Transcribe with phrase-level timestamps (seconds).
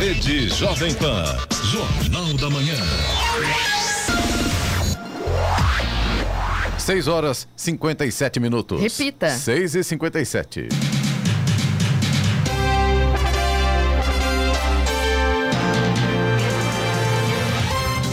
[0.00, 1.24] Rede Jovem Pan.
[1.62, 2.74] Jornal da Manhã.
[6.78, 8.80] 6 horas 57 minutos.
[8.80, 9.28] Repita.
[9.28, 10.68] 6 e 57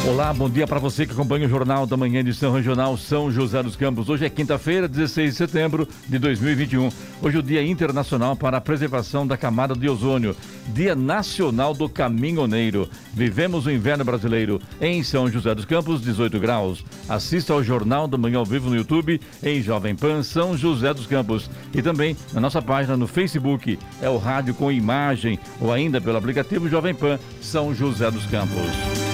[0.08, 3.62] Olá, bom dia para você que acompanha o Jornal da Manhã edição regional São José
[3.62, 4.08] dos Campos.
[4.08, 6.90] Hoje é quinta-feira, 16 de setembro de 2021.
[7.22, 10.34] Hoje é o Dia Internacional para a Preservação da Camada de Ozônio,
[10.70, 12.90] Dia Nacional do Caminhoneiro.
[13.14, 16.86] Vivemos o inverno brasileiro em São José dos Campos, 18 graus.
[17.10, 21.06] Assista ao Jornal da Manhã ao vivo no YouTube em Jovem Pan São José dos
[21.06, 23.78] Campos e também na nossa página no Facebook.
[24.02, 29.07] É o rádio com imagem ou ainda pelo aplicativo Jovem Pan São José dos Campos.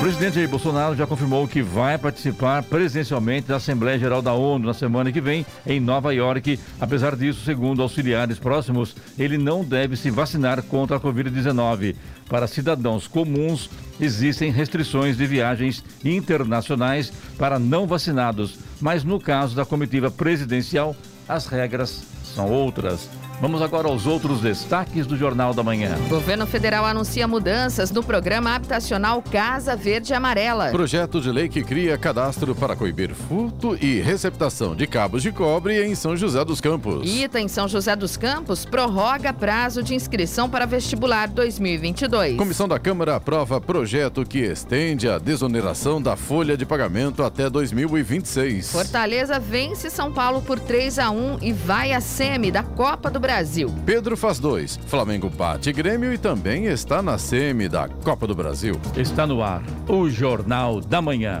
[0.00, 4.66] O presidente Jair Bolsonaro já confirmou que vai participar presencialmente da Assembleia Geral da ONU
[4.66, 6.58] na semana que vem em Nova York.
[6.80, 11.94] Apesar disso, segundo auxiliares próximos, ele não deve se vacinar contra a Covid-19.
[12.30, 13.68] Para cidadãos comuns,
[14.00, 20.96] existem restrições de viagens internacionais para não vacinados, mas no caso da comitiva presidencial,
[21.28, 23.06] as regras são outras.
[23.40, 25.96] Vamos agora aos outros destaques do Jornal da Manhã.
[26.10, 30.68] Governo federal anuncia mudanças no programa habitacional Casa Verde e Amarela.
[30.70, 35.82] Projeto de lei que cria cadastro para coibir furto e receptação de cabos de cobre
[35.82, 37.10] em São José dos Campos.
[37.10, 42.36] ITA em São José dos Campos prorroga prazo de inscrição para vestibular 2022.
[42.36, 48.70] Comissão da Câmara aprova projeto que estende a desoneração da folha de pagamento até 2026.
[48.70, 53.18] Fortaleza vence São Paulo por 3 a 1 e vai à semi da Copa do
[53.18, 53.29] Brasil.
[53.30, 53.72] Brasil.
[53.86, 54.76] Pedro faz dois.
[54.88, 58.74] Flamengo bate Grêmio e também está na semi da Copa do Brasil.
[58.96, 61.40] Está no ar o Jornal da Manhã.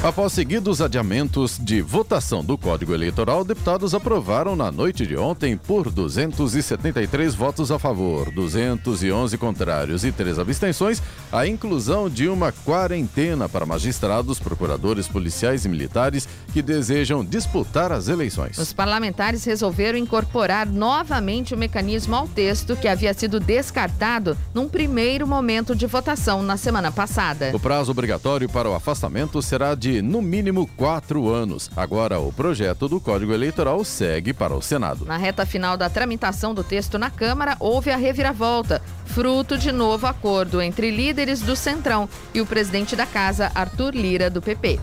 [0.00, 5.90] Após seguidos adiamentos de votação do Código Eleitoral, deputados aprovaram na noite de ontem, por
[5.90, 13.66] 273 votos a favor, 211 contrários e três abstenções, a inclusão de uma quarentena para
[13.66, 18.56] magistrados, procuradores policiais e militares que desejam disputar as eleições.
[18.56, 25.26] Os parlamentares resolveram incorporar novamente o mecanismo ao texto que havia sido descartado num primeiro
[25.26, 27.50] momento de votação na semana passada.
[27.52, 31.70] O prazo obrigatório para o afastamento será de de no mínimo quatro anos.
[31.74, 35.06] Agora, o projeto do Código Eleitoral segue para o Senado.
[35.06, 40.06] Na reta final da tramitação do texto na Câmara, houve a reviravolta, fruto de novo
[40.06, 44.78] acordo entre líderes do Centrão e o presidente da Casa, Arthur Lira, do PP.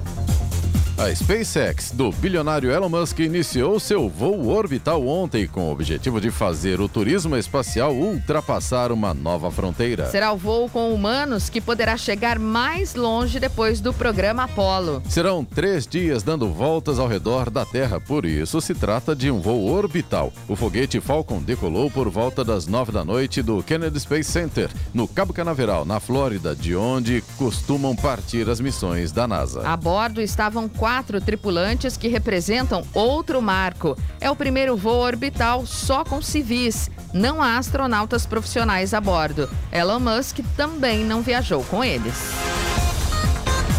[0.97, 6.31] A SpaceX do bilionário Elon Musk iniciou seu voo orbital ontem com o objetivo de
[6.31, 10.09] fazer o turismo espacial ultrapassar uma nova fronteira.
[10.09, 15.03] Será o voo com humanos que poderá chegar mais longe depois do programa Apollo.
[15.09, 19.41] Serão três dias dando voltas ao redor da Terra, por isso se trata de um
[19.41, 20.31] voo orbital.
[20.47, 25.09] O foguete Falcon decolou por volta das nove da noite do Kennedy Space Center, no
[25.09, 29.67] Cabo Canaveral, na Flórida, de onde costumam partir as missões da NASA.
[29.67, 30.84] A bordo estavam quatro
[31.25, 33.97] tripulantes que representam outro marco.
[34.19, 36.90] É o primeiro voo orbital só com civis.
[37.13, 39.50] Não há astronautas profissionais a bordo.
[39.72, 42.84] Elon Musk também não viajou com eles.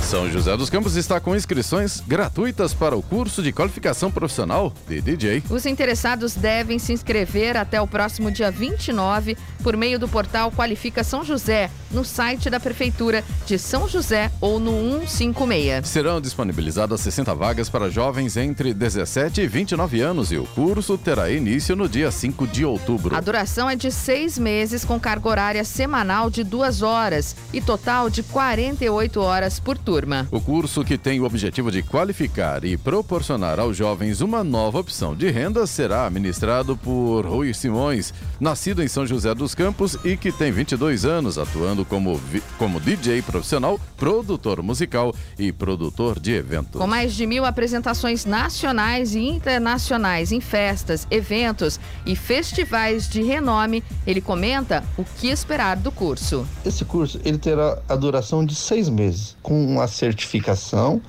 [0.06, 5.00] São José dos Campos está com inscrições gratuitas para o curso de qualificação profissional de
[5.00, 5.42] DJ.
[5.50, 11.02] Os interessados devem se inscrever até o próximo dia 29 por meio do portal Qualifica
[11.02, 15.88] São José, no site da Prefeitura de São José ou no 156.
[15.88, 21.32] Serão disponibilizadas 60 vagas para jovens entre 17 e 29 anos e o curso terá
[21.32, 23.16] início no dia 5 de outubro.
[23.16, 28.08] A duração é de seis meses com carga horária semanal de duas horas e total
[28.08, 30.28] de 48 horas por turno turma.
[30.30, 35.14] O curso, que tem o objetivo de qualificar e proporcionar aos jovens uma nova opção
[35.14, 40.30] de renda, será ministrado por Rui Simões, nascido em São José dos Campos e que
[40.30, 42.20] tem 22 anos, atuando como,
[42.58, 46.78] como DJ profissional, produtor musical e produtor de eventos.
[46.78, 53.82] Com mais de mil apresentações nacionais e internacionais em festas, eventos e festivais de renome,
[54.06, 56.46] ele comenta o que esperar do curso.
[56.66, 61.00] Esse curso ele terá a duração de seis meses, com certificação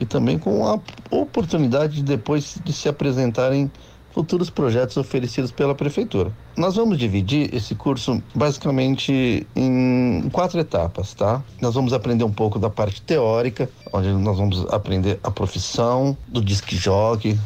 [0.00, 0.78] e também com a
[1.10, 3.70] oportunidade de depois de se apresentarem
[4.16, 6.32] futuros projetos oferecidos pela prefeitura.
[6.56, 11.42] Nós vamos dividir esse curso basicamente em quatro etapas, tá?
[11.60, 16.40] Nós vamos aprender um pouco da parte teórica, onde nós vamos aprender a profissão do
[16.40, 17.38] disc jockey,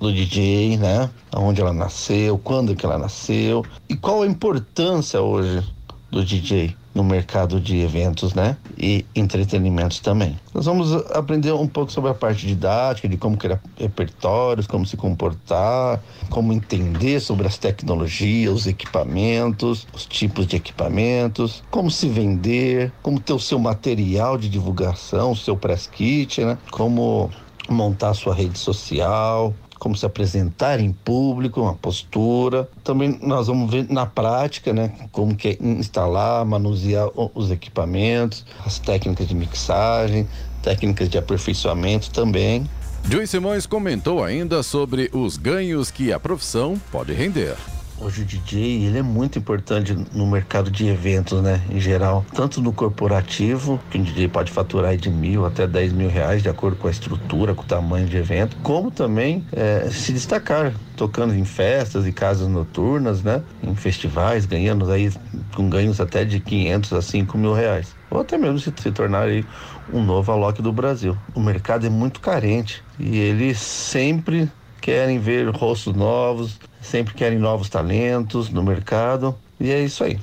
[0.00, 1.08] do DJ, né?
[1.32, 5.62] Onde ela nasceu, quando que ela nasceu e qual a importância hoje
[6.10, 8.56] do DJ no mercado de eventos, né?
[8.76, 10.38] E entretenimentos também.
[10.52, 14.96] Nós vamos aprender um pouco sobre a parte didática, de como criar repertórios, como se
[14.96, 22.92] comportar, como entender sobre as tecnologias, os equipamentos, os tipos de equipamentos, como se vender,
[23.02, 26.58] como ter o seu material de divulgação, o seu press kit, né?
[26.70, 27.30] Como
[27.68, 32.68] montar sua rede social, como se apresentar em público, uma postura.
[32.84, 38.78] Também nós vamos ver na prática, né, como que é instalar, manusear os equipamentos, as
[38.78, 40.28] técnicas de mixagem,
[40.62, 42.68] técnicas de aperfeiçoamento também.
[43.08, 47.56] Joey Simões comentou ainda sobre os ganhos que a profissão pode render.
[48.02, 51.60] Hoje o DJ ele é muito importante no mercado de eventos, né?
[51.70, 56.08] Em geral, tanto no corporativo, que o DJ pode faturar de mil até dez mil
[56.08, 60.14] reais, de acordo com a estrutura, com o tamanho de evento, como também é, se
[60.14, 63.42] destacar tocando em festas e casas noturnas, né?
[63.62, 65.12] Em festivais, ganhando aí
[65.54, 67.94] com ganhos até de 500 a 5 mil reais.
[68.10, 69.44] Ou até mesmo se, se tornar aí
[69.92, 71.14] um novo Alok do Brasil.
[71.34, 74.50] O mercado é muito carente e ele sempre
[74.80, 79.34] querem ver rostos novos, sempre querem novos talentos no mercado.
[79.58, 80.18] E é isso aí.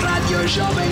[0.00, 0.88] Rádio Jovem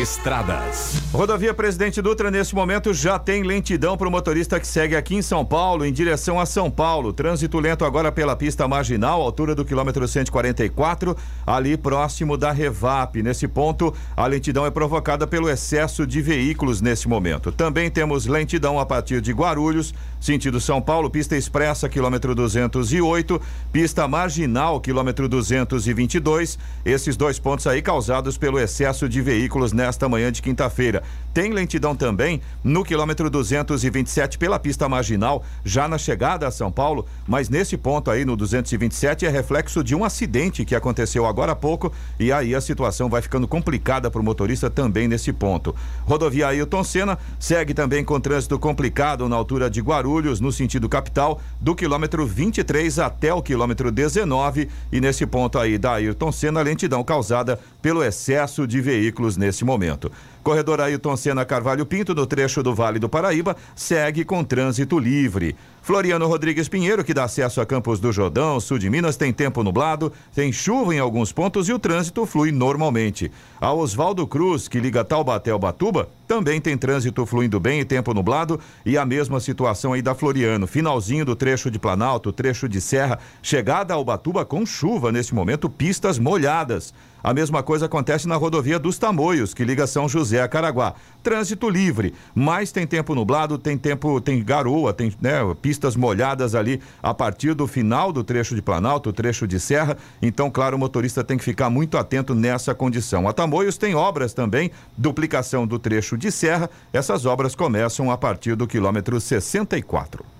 [0.00, 0.94] Estradas.
[1.12, 5.20] Rodovia Presidente Dutra, nesse momento, já tem lentidão para o motorista que segue aqui em
[5.20, 7.12] São Paulo, em direção a São Paulo.
[7.12, 11.14] Trânsito lento agora pela pista marginal, altura do quilômetro 144,
[11.46, 13.22] ali próximo da Revap.
[13.22, 17.52] Nesse ponto, a lentidão é provocada pelo excesso de veículos nesse momento.
[17.52, 23.38] Também temos lentidão a partir de Guarulhos, sentido São Paulo, pista expressa, quilômetro 208,
[23.70, 26.58] pista marginal, quilômetro 222.
[26.86, 31.02] Esses dois pontos aí causados pelo excesso de veículos nessa nesta manhã de quinta-feira.
[31.34, 37.06] Tem lentidão também no quilômetro 227 pela pista marginal, já na chegada a São Paulo,
[37.26, 41.56] mas nesse ponto aí no 227 é reflexo de um acidente que aconteceu agora há
[41.56, 45.74] pouco e aí a situação vai ficando complicada para o motorista também nesse ponto.
[46.04, 51.40] Rodovia Ailton Senna segue também com trânsito complicado na altura de Guarulhos, no sentido capital,
[51.60, 57.02] do quilômetro 23 até o quilômetro 19 e nesse ponto aí da Ailton Senna, lentidão
[57.02, 60.12] causada pelo excesso de veículos nesse momento momento.
[60.42, 65.56] Corredor Ailton Senna Carvalho Pinto, no trecho do Vale do Paraíba, segue com trânsito livre.
[65.82, 69.62] Floriano Rodrigues Pinheiro, que dá acesso a Campos do Jordão, sul de Minas, tem tempo
[69.62, 73.30] nublado, tem chuva em alguns pontos e o trânsito flui normalmente.
[73.60, 78.14] A Oswaldo Cruz, que liga Taubaté ao Batuba, também tem trânsito fluindo bem e tempo
[78.14, 80.66] nublado e a mesma situação aí da Floriano.
[80.66, 85.68] Finalzinho do trecho de Planalto, trecho de Serra, chegada ao Batuba com chuva nesse momento,
[85.68, 86.94] pistas molhadas.
[87.22, 90.94] A mesma coisa acontece na rodovia dos Tamoios, que liga São José a Caraguá.
[91.22, 95.40] Trânsito livre, mas tem tempo nublado, tem tempo, tem garoa, tem né,
[95.80, 99.96] pistas molhadas ali a partir do final do trecho de Planalto, trecho de Serra.
[100.20, 103.26] Então, claro, o motorista tem que ficar muito atento nessa condição.
[103.26, 106.68] A Tamoios tem obras também, duplicação do trecho de Serra.
[106.92, 110.39] Essas obras começam a partir do quilômetro 64.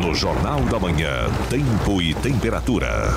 [0.00, 3.12] No Jornal da Manhã, tempo e temperatura.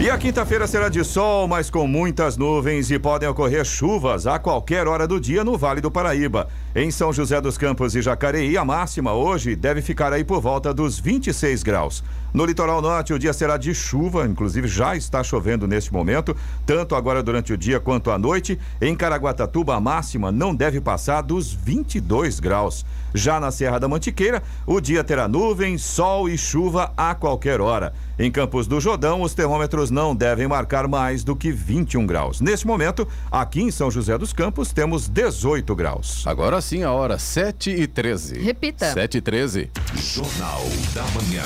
[0.00, 4.38] E a quinta-feira será de sol, mas com muitas nuvens e podem ocorrer chuvas a
[4.38, 6.48] qualquer hora do dia no Vale do Paraíba.
[6.80, 10.72] Em São José dos Campos e Jacareí, a máxima hoje deve ficar aí por volta
[10.72, 12.04] dos 26 graus.
[12.32, 16.94] No litoral norte, o dia será de chuva, inclusive já está chovendo neste momento, tanto
[16.94, 18.56] agora durante o dia quanto à noite.
[18.80, 22.86] Em Caraguatatuba, a máxima não deve passar dos 22 graus.
[23.14, 27.92] Já na Serra da Mantiqueira, o dia terá nuvens, sol e chuva a qualquer hora.
[28.18, 32.40] Em Campos do Jordão, os termômetros não devem marcar mais do que 21 graus.
[32.40, 36.26] Neste momento, aqui em São José dos Campos, temos 18 graus.
[36.26, 38.40] Agora sim, a hora 7 e 13.
[38.40, 38.92] Repita.
[38.92, 39.70] 7 e 13.
[39.96, 40.62] Jornal
[40.94, 41.42] da Manhã.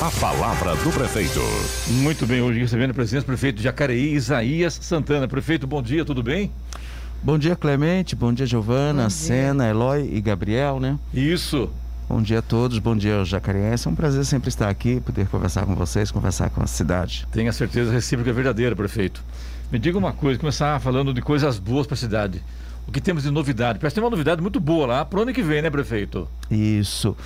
[0.00, 1.40] A palavra do prefeito.
[1.88, 5.28] Muito bem, hoje recebendo a presença do prefeito de Jacareí, Isaías Santana.
[5.28, 6.50] Prefeito, bom dia, tudo bem?
[7.22, 8.16] Bom dia, Clemente.
[8.16, 10.98] Bom dia, Giovana, Sena, Eloy e Gabriel, né?
[11.12, 11.68] Isso.
[12.08, 13.86] Bom dia a todos, bom dia, Jacarense.
[13.86, 17.28] É um prazer sempre estar aqui, poder conversar com vocês, conversar com a cidade.
[17.30, 19.22] Tenha certeza recíproca é verdadeira, prefeito.
[19.70, 22.42] Me diga uma coisa, começar falando de coisas boas para a cidade.
[22.86, 23.78] O que temos de novidade?
[23.78, 26.28] Parece que tem uma novidade muito boa lá para o ano que vem, né, prefeito?
[26.50, 27.16] Isso.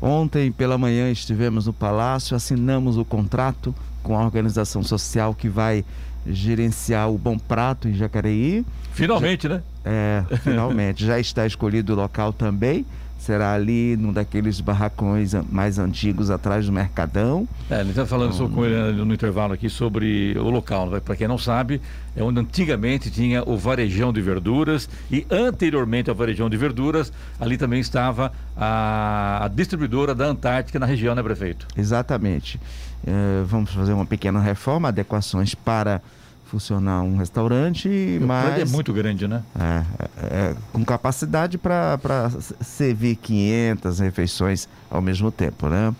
[0.00, 5.84] Ontem pela manhã estivemos no Palácio, assinamos o contrato com a organização social que vai
[6.26, 8.64] gerenciar o Bom Prato em Jacareí.
[8.92, 9.62] Finalmente, Já, né?
[9.84, 11.04] É, finalmente.
[11.06, 12.84] Já está escolhido o local também
[13.18, 17.46] será ali num daqueles barracões mais antigos atrás do Mercadão.
[17.68, 20.88] É, ele está falando então, com ele no intervalo aqui sobre o local.
[20.88, 21.00] Né?
[21.00, 21.80] Para quem não sabe,
[22.16, 27.58] é onde antigamente tinha o varejão de verduras e anteriormente ao varejão de verduras, ali
[27.58, 31.66] também estava a, a distribuidora da Antártica na região, né, prefeito?
[31.76, 32.58] Exatamente.
[33.06, 36.00] É, vamos fazer uma pequena reforma, adequações para
[36.48, 37.88] funcionar um restaurante,
[38.20, 38.58] o mas...
[38.58, 39.42] é muito grande, né?
[39.58, 45.94] É, é, é com capacidade para servir 500 refeições ao mesmo tempo, né?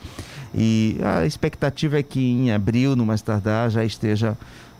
[0.54, 4.36] E a expectativa é que em abril, no mais tardar, já esteja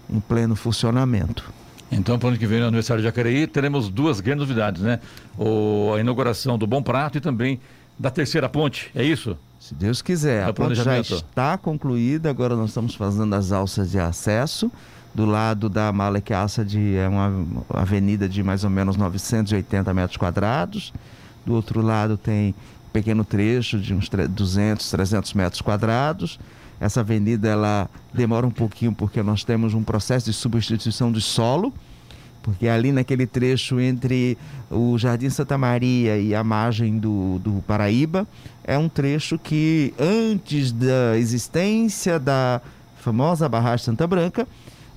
[0.08, 1.52] em pleno funcionamento.
[1.92, 5.00] Então, para o ano que vem, no aniversário de Jacareí, teremos duas grandes novidades, né?
[5.36, 7.60] O, a inauguração do Bom Prato e também
[7.98, 9.36] da Terceira Ponte, é isso?
[9.60, 10.46] Se Deus quiser.
[10.46, 14.70] É a ponte já está concluída, agora nós estamos fazendo as alças de acesso
[15.18, 20.92] do lado da Malek Assad é uma avenida de mais ou menos 980 metros quadrados.
[21.44, 22.54] Do outro lado tem
[22.86, 26.38] um pequeno trecho de uns 200, 300 metros quadrados.
[26.78, 31.74] Essa avenida ela demora um pouquinho porque nós temos um processo de substituição de solo,
[32.40, 34.38] porque ali naquele trecho entre
[34.70, 38.24] o Jardim Santa Maria e a margem do, do Paraíba
[38.62, 42.60] é um trecho que antes da existência da
[43.00, 44.46] famosa barragem Santa Branca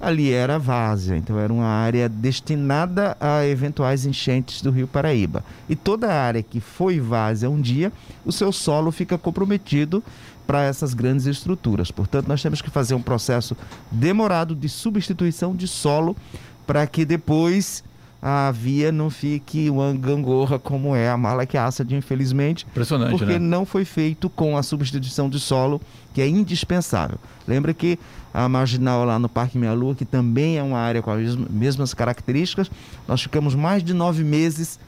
[0.01, 5.43] ali era várzea, então era uma área destinada a eventuais enchentes do Rio Paraíba.
[5.70, 7.93] E toda a área que foi várzea um dia,
[8.25, 10.03] o seu solo fica comprometido
[10.48, 11.91] para essas grandes estruturas.
[11.91, 13.55] Portanto, nós temos que fazer um processo
[13.91, 16.17] demorado de substituição de solo
[16.65, 17.84] para que depois
[18.22, 21.17] a via não fique uma gangorra como é a
[21.65, 22.67] Assad, infelizmente.
[22.70, 23.39] Impressionante, porque né?
[23.39, 25.81] não foi feito com a substituição de solo,
[26.13, 27.18] que é indispensável.
[27.48, 27.98] Lembra que
[28.34, 31.94] a marginal lá no Parque Meia Lua, que também é uma área com as mesmas
[31.94, 32.72] características,
[33.08, 34.80] nós ficamos mais de nove meses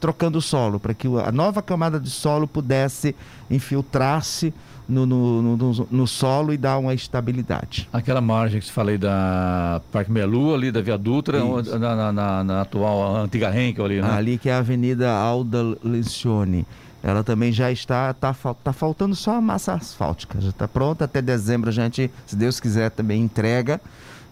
[0.00, 3.16] trocando o solo, para que a nova camada de solo pudesse
[3.50, 4.52] infiltrar-se
[4.86, 7.88] no, no, no, no, solo e dar uma estabilidade.
[7.90, 11.40] Aquela margem que se falei da Parque Melu, ali da Via Dutra,
[11.78, 14.10] na, na, na, na, atual antiga Henkel ali, né?
[14.10, 16.66] Ali que é a Avenida Alda Lencioni.
[17.06, 21.20] Ela também já está, tá, tá faltando só a massa asfáltica, já está pronta até
[21.20, 23.78] dezembro a gente, se Deus quiser, também entrega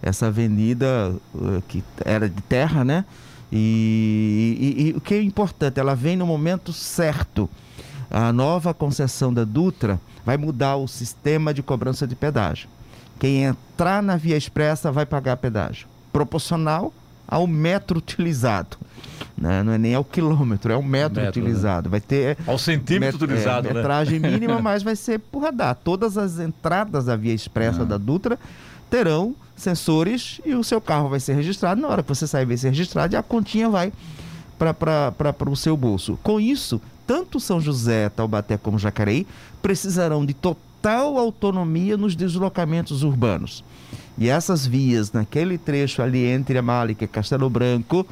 [0.00, 3.04] essa avenida uh, que era de terra, né?
[3.52, 7.48] E, e, e o que é importante, ela vem no momento certo.
[8.10, 12.70] A nova concessão da Dutra vai mudar o sistema de cobrança de pedágio.
[13.20, 16.90] Quem entrar na via expressa vai pagar pedágio, proporcional
[17.26, 18.76] ao metro utilizado.
[19.36, 19.62] Né?
[19.62, 21.28] Não é nem ao quilômetro, é o metro, metro né?
[21.28, 21.88] utilizado.
[21.88, 21.90] Né?
[21.90, 22.38] Vai ter.
[22.46, 23.80] Ao centímetro met utilizado, é, né?
[23.80, 25.74] Metragem mínima, mas vai ser por radar.
[25.74, 27.84] Todas as entradas da via expressa ah.
[27.84, 28.38] da Dutra
[28.90, 31.80] terão sensores e o seu carro vai ser registrado.
[31.80, 33.92] Na hora que você sair, vai ser registrado e a continha vai
[34.58, 36.18] para o seu bolso.
[36.22, 39.26] Com isso, tanto São José, Taubaté como Jacareí
[39.60, 43.64] precisarão de total autonomia nos deslocamentos urbanos.
[44.18, 48.06] E essas vias, naquele trecho ali entre a Málica, Castelo Branco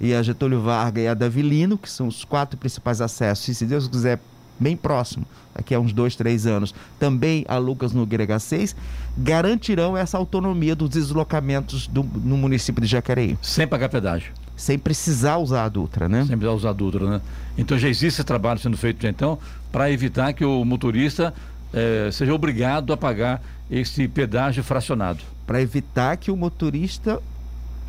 [0.00, 3.64] e a Getúlio Vargas e a Davilino, que são os quatro principais acessos, e se
[3.64, 4.20] Deus quiser,
[4.60, 8.74] bem próximo, daqui a uns dois, três anos, também a Lucas no H6,
[9.16, 13.38] garantirão essa autonomia dos deslocamentos do, no município de Jacareí.
[13.40, 16.20] Sem pagar pedágio sem precisar usar a Dutra, né?
[16.20, 17.20] Sem precisar usar a Dutra, né?
[17.58, 19.38] Então já existe esse trabalho sendo feito então
[19.70, 21.34] para evitar que o motorista
[21.74, 25.20] eh, seja obrigado a pagar esse pedágio fracionado.
[25.46, 27.22] Para evitar que o motorista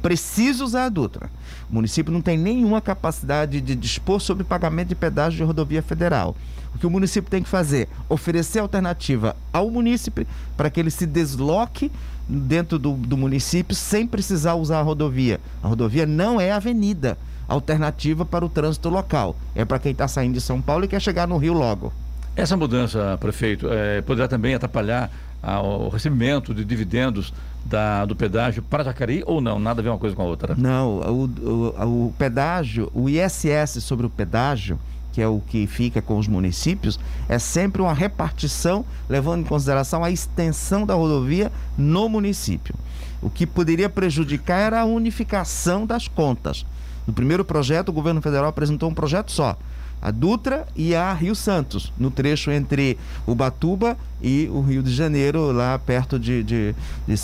[0.01, 1.29] precise usar a Dutra.
[1.69, 6.35] O município não tem nenhuma capacidade de dispor sobre pagamento de pedágio de rodovia federal.
[6.73, 7.89] O que o município tem que fazer?
[8.07, 11.91] Oferecer alternativa ao munícipe para que ele se desloque
[12.27, 15.39] dentro do, do município sem precisar usar a rodovia.
[15.63, 19.35] A rodovia não é avenida alternativa para o trânsito local.
[19.55, 21.91] É para quem está saindo de São Paulo e quer chegar no Rio logo.
[22.35, 25.09] Essa mudança, prefeito, é, poderá também atrapalhar
[25.47, 29.57] a, o recebimento de dividendos da, do pedágio para Jacareí ou não?
[29.57, 30.55] Nada a ver uma coisa com a outra?
[30.55, 34.77] Não, o, o, o pedágio, o ISS sobre o pedágio,
[35.13, 36.99] que é o que fica com os municípios,
[37.29, 42.75] é sempre uma repartição levando em consideração a extensão da rodovia no município.
[43.21, 46.65] O que poderia prejudicar era a unificação das contas.
[47.07, 49.57] No primeiro projeto, o governo federal apresentou um projeto só.
[50.01, 55.51] A Dutra e a Rio Santos, no trecho entre Ubatuba e o Rio de Janeiro,
[55.51, 56.75] lá perto de, de,
[57.07, 57.15] de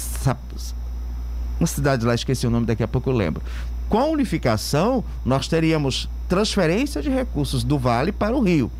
[1.60, 3.42] uma cidade lá, esqueci o nome, daqui a pouco eu lembro.
[3.88, 8.72] Com a unificação, nós teríamos transferência de recursos do Vale para o Rio.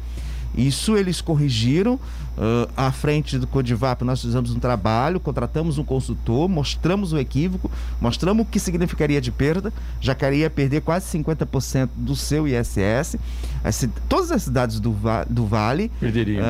[0.56, 2.00] Isso eles corrigiram.
[2.36, 7.70] Uh, à frente do Codivap, nós fizemos um trabalho, contratamos um consultor, mostramos o equívoco,
[8.02, 9.72] mostramos o que significaria de perda.
[10.02, 13.18] Jacareí ia perder quase 50% do seu ISS.
[13.64, 14.96] As, todas as cidades do,
[15.30, 15.92] do Vale.
[16.00, 16.44] Perderiam.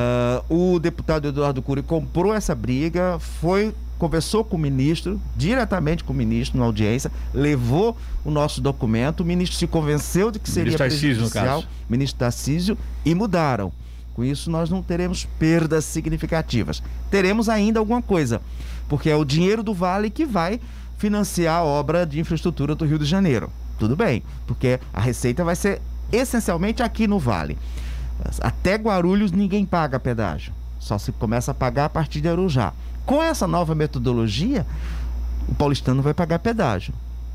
[0.48, 6.12] Uh, o deputado Eduardo Cury comprou essa briga, foi conversou com o ministro, diretamente com
[6.12, 10.76] o ministro na audiência, levou o nosso documento, o ministro se convenceu de que seria
[10.76, 13.72] ministro prejudicial, Tarcísio, ministro Tarcísio, e mudaram.
[14.14, 16.82] Com isso, nós não teremos perdas significativas.
[17.10, 18.40] Teremos ainda alguma coisa,
[18.88, 20.60] porque é o dinheiro do Vale que vai
[20.96, 23.50] financiar a obra de infraestrutura do Rio de Janeiro.
[23.78, 27.58] Tudo bem, porque a receita vai ser essencialmente aqui no Vale.
[28.40, 32.72] Até Guarulhos ninguém paga pedágio, só se começa a pagar a partir de Arujá.
[33.04, 34.64] Com essa nova metodologia,
[35.48, 36.94] o paulistano vai pagar pedágio.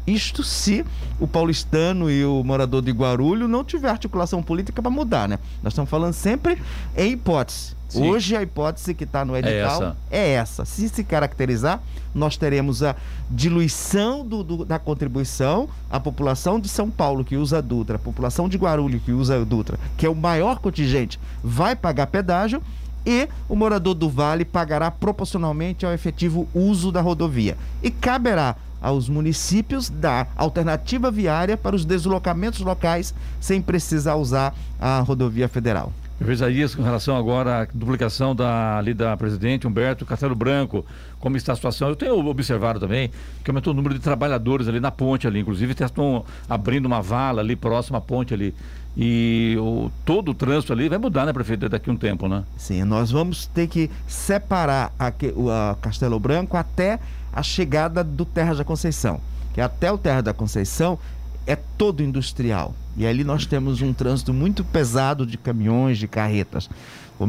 [0.09, 0.83] Isto se
[1.19, 5.37] o paulistano e o morador de Guarulho não tiver articulação política para mudar, né?
[5.61, 6.61] Nós estamos falando sempre
[6.97, 7.77] em hipótese.
[7.89, 8.07] Sim.
[8.07, 9.97] Hoje a hipótese que está no é edital é essa.
[10.11, 10.65] é essa.
[10.65, 11.81] Se se caracterizar,
[12.13, 12.95] nós teremos a
[13.29, 17.99] diluição do, do, da contribuição, a população de São Paulo que usa a Dutra, a
[17.99, 22.61] população de Guarulhos que usa a Dutra, que é o maior contingente, vai pagar pedágio
[23.05, 27.57] e o morador do Vale pagará proporcionalmente ao efetivo uso da rodovia.
[27.81, 34.99] E caberá aos municípios da alternativa viária para os deslocamentos locais sem precisar usar a
[34.99, 35.91] rodovia federal.
[36.27, 40.85] Isaías, com relação agora à duplicação da, ali da presidente Humberto Castelo Branco,
[41.17, 41.87] como está a situação?
[41.87, 43.09] Eu tenho observado também
[43.43, 47.41] que aumentou o número de trabalhadores ali na ponte ali, inclusive estão abrindo uma vala
[47.41, 48.53] ali próxima à ponte ali.
[48.97, 52.43] E o, todo o trânsito ali vai mudar, né, prefeito, daqui a um tempo, né?
[52.57, 56.99] Sim, nós vamos ter que separar a, a Castelo Branco até
[57.33, 59.19] a chegada do Terra da Conceição,
[59.53, 60.97] que até o Terra da Conceição
[61.45, 62.73] é todo industrial.
[62.95, 66.69] E ali nós temos um trânsito muito pesado de caminhões, de carretas.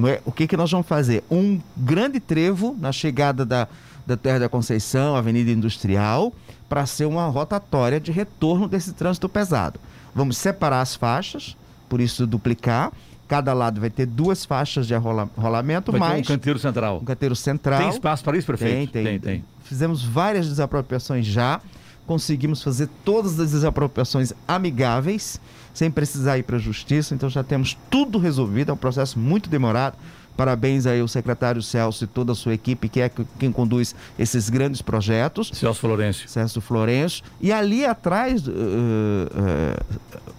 [0.08, 1.24] É, o que, que nós vamos fazer?
[1.30, 3.66] Um grande trevo na chegada da,
[4.06, 6.32] da Terra da Conceição, Avenida Industrial,
[6.68, 9.80] para ser uma rotatória de retorno desse trânsito pesado.
[10.14, 11.56] Vamos separar as faixas,
[11.88, 12.92] por isso duplicar.
[13.30, 16.20] Cada lado vai ter duas faixas de rolamento, vai mais.
[16.20, 16.98] um canteiro central.
[16.98, 17.78] Um canteiro central.
[17.78, 18.92] Tem espaço para isso, prefeito?
[18.92, 19.04] Tem, tem.
[19.04, 21.60] tem, tem fizemos várias desapropriações já,
[22.04, 25.40] conseguimos fazer todas as desapropriações amigáveis,
[25.72, 29.48] sem precisar ir para a justiça, então já temos tudo resolvido, é um processo muito
[29.48, 29.96] demorado.
[30.36, 34.50] Parabéns aí ao secretário Celso e toda a sua equipe, que é quem conduz esses
[34.50, 35.52] grandes projetos.
[35.54, 36.28] Celso Florencio.
[36.28, 37.22] Celso Florencio.
[37.40, 39.76] E ali atrás uh, uh,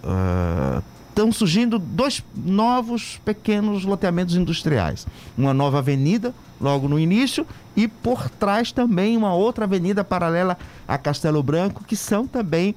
[0.04, 5.06] uh, estão surgindo dois novos pequenos loteamentos industriais.
[5.36, 7.46] Uma nova avenida, logo no início,
[7.76, 10.56] e por trás também uma outra avenida paralela
[10.88, 12.74] a Castelo Branco, que são também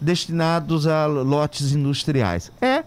[0.00, 2.52] destinados a lotes industriais.
[2.60, 2.84] É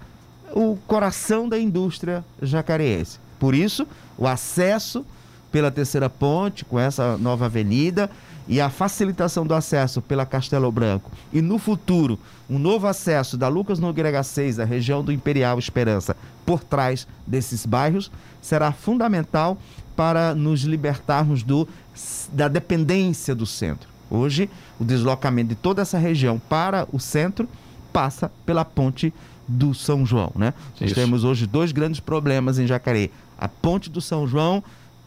[0.54, 3.20] o coração da indústria jacareense.
[3.40, 3.88] Por isso,
[4.18, 5.06] o acesso
[5.52, 8.10] pela terceira ponte, com essa nova avenida,
[8.48, 13.48] e a facilitação do acesso pela Castelo Branco e no futuro um novo acesso da
[13.48, 19.58] Lucas Nogueira 6 da região do Imperial Esperança por trás desses bairros será fundamental
[19.96, 21.68] para nos libertarmos do,
[22.32, 23.90] da dependência do centro.
[24.10, 24.50] Hoje,
[24.80, 27.48] o deslocamento de toda essa região para o centro
[27.94, 29.14] passa pela ponte
[29.48, 30.54] do São João, né?
[30.80, 33.12] Nós temos hoje dois grandes problemas em Jacareí.
[33.38, 34.64] A ponte do São João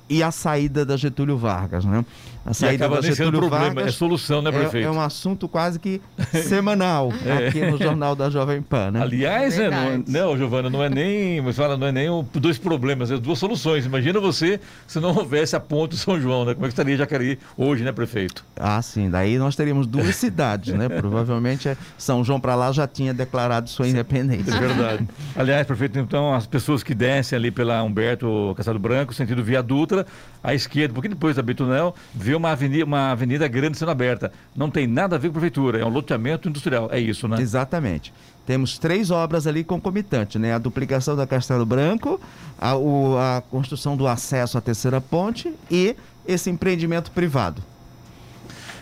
[0.08, 2.04] e a saída da Getúlio Vargas, né?
[2.46, 4.84] A saída da Getúlio problema, Vargas é solução, né, prefeito?
[4.84, 6.00] É, é um assunto quase que
[6.46, 7.48] semanal é.
[7.48, 9.00] aqui no Jornal da Jovem Pan, né?
[9.00, 12.58] Aliás, é, não, não, Giovana, não é nem, você fala, não é nem um, dois
[12.58, 13.86] problemas, é duas soluções.
[13.86, 16.52] Imagina você se não houvesse a ponte São João, né?
[16.52, 18.44] Como é que estaria Jacareí hoje, né, prefeito?
[18.56, 20.86] Ah, sim, daí nós teríamos duas cidades, né?
[20.86, 24.54] Provavelmente é, São João para lá já tinha declarado sua independência.
[24.54, 25.08] É verdade.
[25.34, 29.62] Aliás, prefeito, então as pessoas que descem ali pela Humberto Castelo Branco, sentido Via
[29.94, 30.06] Dutra,
[30.42, 34.32] à esquerda, um pouquinho depois da Betunel, vê uma avenida, uma avenida grande sendo aberta.
[34.54, 36.88] Não tem nada a ver com a prefeitura, é um loteamento industrial.
[36.90, 37.40] É isso, né?
[37.40, 38.12] Exatamente.
[38.46, 40.52] Temos três obras ali concomitantes, né?
[40.52, 42.20] A duplicação da Castelo Branco,
[42.58, 47.62] a, o, a construção do acesso à terceira ponte e esse empreendimento privado.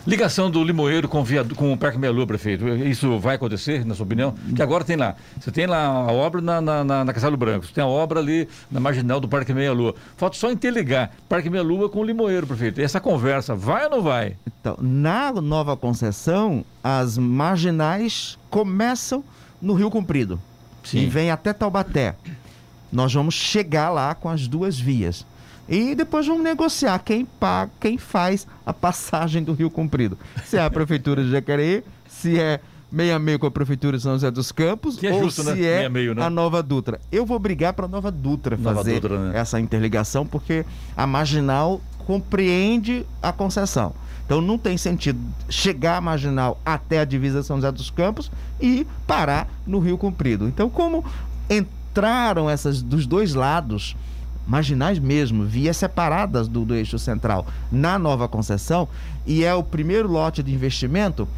[0.07, 2.67] Ligação do Limoeiro com, via, com o Parque Meia Lua, prefeito.
[2.69, 4.35] Isso vai acontecer, na sua opinião?
[4.55, 5.15] Que agora tem lá.
[5.39, 8.19] Você tem lá a obra na, na, na, na Castelo Branco, você tem a obra
[8.19, 9.95] ali na marginal do Parque Meia Lua.
[10.17, 12.81] Falta só interligar Parque Meia Lua com o Limoeiro, prefeito.
[12.81, 14.37] E essa conversa vai ou não vai?
[14.61, 19.25] Então, na nova concessão, as marginais começam
[19.61, 20.41] no Rio Comprido
[20.83, 20.99] Sim.
[20.99, 22.17] e vem até Taubaté.
[22.91, 25.25] Nós vamos chegar lá com as duas vias.
[25.69, 30.19] E depois vamos negociar quem paga, quem faz a passagem do Rio Comprido.
[30.45, 34.13] Se é a Prefeitura de Jacareí, se é meia meio com a Prefeitura de São
[34.13, 35.85] José dos Campos, é ou justo, se né?
[35.85, 36.23] é meio, né?
[36.23, 37.01] a Nova Dutra.
[37.11, 39.39] Eu vou brigar para a Nova Dutra Nova fazer Dutra, né?
[39.39, 43.95] essa interligação, porque a Marginal compreende a concessão.
[44.25, 48.87] Então não tem sentido chegar a marginal até a divisa São José dos Campos e
[49.07, 50.49] parar no Rio Comprido.
[50.49, 51.05] Então, como
[51.51, 53.97] entraram essas dos dois lados,
[54.47, 58.89] marginais mesmo, vias separadas do, do eixo central na nova concessão,
[59.27, 61.29] e é o primeiro lote de investimento,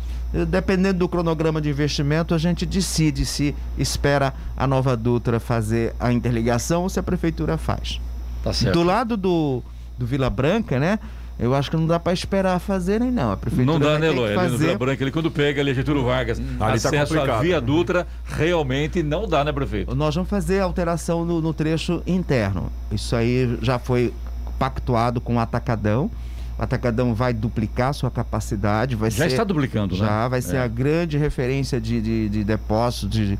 [0.48, 6.12] dependendo do cronograma de investimento, a gente decide se espera a nova Dutra fazer a
[6.12, 8.00] interligação ou se a prefeitura faz.
[8.42, 9.62] Tá do lado do,
[9.98, 10.98] do Vila Branca, né?
[11.38, 13.32] Eu acho que não dá para esperar fazerem, não.
[13.32, 14.36] A prefeitura não dá, né, Eloy?
[14.36, 17.38] Ali no Vila Branca, ele quando pega ali Getúlio Vargas, hum, ali tá acesso tá
[17.38, 19.94] à Via Dutra, realmente não dá, né, prefeito?
[19.94, 22.70] Nós vamos fazer alteração no, no trecho interno.
[22.92, 24.12] Isso aí já foi
[24.58, 26.10] pactuado com o Atacadão.
[26.56, 28.94] O Atacadão vai duplicar sua capacidade.
[28.94, 30.10] Vai já ser, está duplicando, já né?
[30.10, 30.60] Já vai ser é.
[30.60, 33.38] a grande referência de, de, de depósitos de,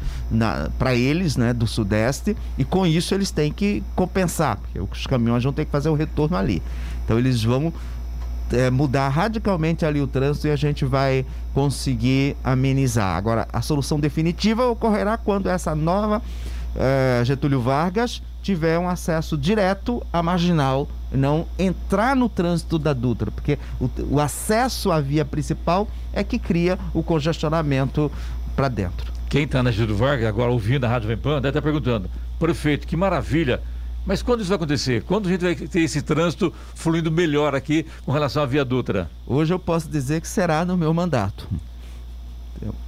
[0.79, 2.37] para eles, né, do Sudeste.
[2.59, 5.95] E com isso eles têm que compensar, porque os caminhões vão ter que fazer o
[5.95, 6.61] retorno ali.
[7.05, 7.73] Então eles vão
[8.53, 13.17] é, mudar radicalmente ali o trânsito e a gente vai conseguir amenizar.
[13.17, 16.23] Agora, a solução definitiva ocorrerá quando essa nova
[16.77, 23.31] é, Getúlio Vargas tiver um acesso direto à marginal, não entrar no trânsito da Dutra,
[23.31, 28.13] porque o, o acesso à via principal é que cria o congestionamento
[28.55, 29.13] para dentro.
[29.31, 32.97] Quem está na Getúlio Vargas, agora ouvindo a Rádio Vempan, deve estar perguntando, prefeito, que
[32.97, 33.63] maravilha
[34.07, 35.03] mas quando isso vai acontecer?
[35.05, 39.11] Quando a gente vai ter esse trânsito fluindo melhor aqui com relação à Via Dutra?
[39.27, 41.49] Hoje eu posso dizer que será no meu mandato.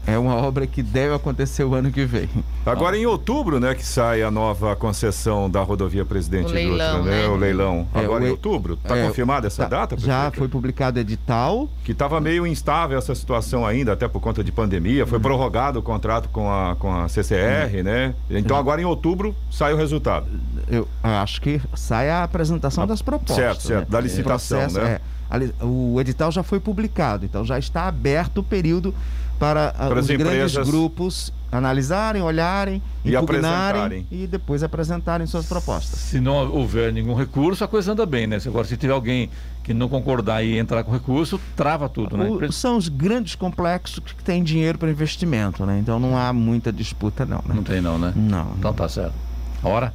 [0.06, 2.28] É uma obra que deve acontecer o ano que vem.
[2.64, 7.10] Agora em outubro, né, que sai a nova concessão da rodovia Presidente o leilão, Dutra,
[7.10, 7.22] né?
[7.22, 7.28] né?
[7.28, 7.88] O leilão.
[7.94, 9.98] É, Agora o, em outubro, está é, confirmada essa tá, data?
[9.98, 11.68] Já foi publicado edital.
[11.84, 15.06] Que estava meio instável essa situação ainda, até por conta de pandemia.
[15.06, 15.22] Foi uhum.
[15.22, 17.82] prorrogado o contrato com a, com a CCR, uhum.
[17.82, 18.14] né?
[18.30, 20.26] Então agora em outubro sai o resultado.
[20.68, 23.36] Eu acho que sai a apresentação a, das propostas.
[23.36, 23.90] Certo, certo, né?
[23.90, 25.00] da licitação, processo, né?
[25.30, 28.94] É, o edital já foi publicado, então já está aberto o período
[29.38, 35.98] para, ah, para os grandes grupos analisarem, olharem, e impugnarem e depois apresentarem suas propostas.
[36.00, 38.38] Se não houver nenhum recurso, a coisa anda bem, né?
[38.46, 39.30] Agora, se tiver alguém
[39.62, 42.28] que não concordar e entrar com recurso, trava tudo, né?
[42.28, 45.78] O, são os grandes complexos que têm dinheiro para investimento, né?
[45.80, 47.38] Então não há muita disputa, não.
[47.38, 47.54] Né?
[47.54, 48.12] Não tem, não, né?
[48.14, 48.52] Não.
[48.58, 49.14] Então tá certo.
[49.62, 49.94] A hora?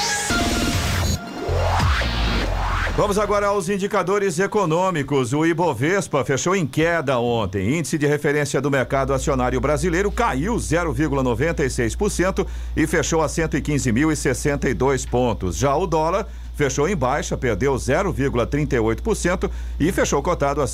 [2.97, 5.31] Vamos agora aos indicadores econômicos.
[5.31, 7.77] O Ibovespa fechou em queda ontem.
[7.77, 15.55] Índice de referência do mercado acionário brasileiro caiu 0,96% e fechou a 115.062 pontos.
[15.55, 20.67] Já o dólar fechou em baixa, perdeu 0,38% e fechou cotado a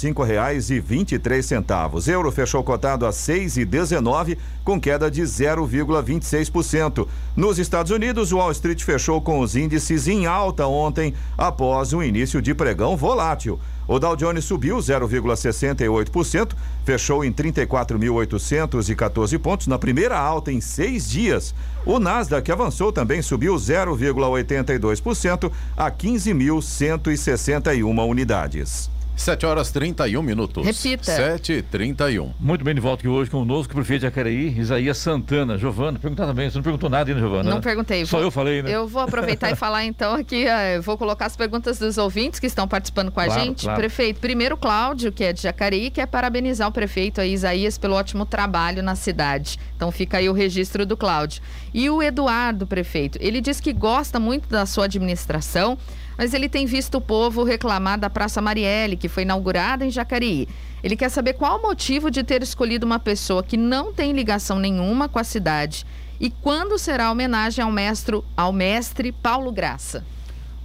[1.19, 2.07] três centavos.
[2.07, 7.07] Euro fechou cotado a seis e dezenove, com queda de 0,26%.
[7.35, 12.03] Nos Estados Unidos, o Wall Street fechou com os índices em alta ontem, após o
[12.03, 13.59] início de pregão volátil.
[13.87, 16.51] O Dow Jones subiu 0,68%,
[16.83, 21.55] fechou em 34.814 pontos na primeira alta em seis dias.
[21.85, 28.96] O Nasdaq avançou também, subiu 0,82% a 15.161 unidades.
[29.17, 30.63] 7 horas 31 minutos.
[30.63, 31.11] Repita.
[31.11, 34.97] 7 e 31 Muito bem, de volta aqui hoje conosco, o prefeito de Acaraí, Isaías
[34.99, 35.57] Santana.
[35.57, 37.49] Giovana, perguntar também, você não perguntou nada ainda, Giovana?
[37.49, 37.61] Não né?
[37.61, 38.05] perguntei.
[38.05, 38.71] Só vou, eu falei, né?
[38.71, 42.45] Eu vou aproveitar e falar então aqui, uh, vou colocar as perguntas dos ouvintes que
[42.45, 43.63] estão participando com a claro, gente.
[43.63, 43.79] Claro.
[43.79, 48.23] Prefeito, primeiro Cláudio, que é de Jacareí, quer parabenizar o prefeito aí, Isaías pelo ótimo
[48.25, 49.57] trabalho na cidade.
[49.75, 51.41] Então fica aí o registro do Cláudio.
[51.73, 55.77] E o Eduardo, prefeito, ele diz que gosta muito da sua administração,
[56.17, 60.47] mas ele tem visto o povo reclamar da Praça Marielle, que foi inaugurada em Jacareí.
[60.83, 64.59] Ele quer saber qual o motivo de ter escolhido uma pessoa que não tem ligação
[64.59, 65.85] nenhuma com a cidade
[66.19, 70.03] e quando será a homenagem ao mestre, ao mestre Paulo Graça.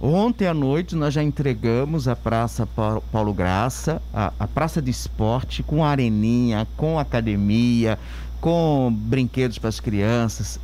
[0.01, 5.63] Ontem à noite nós já entregamos a Praça Paulo Graça, a, a Praça de Esporte,
[5.63, 7.97] com areninha, com academia,
[8.41, 10.59] com brinquedos para as crianças.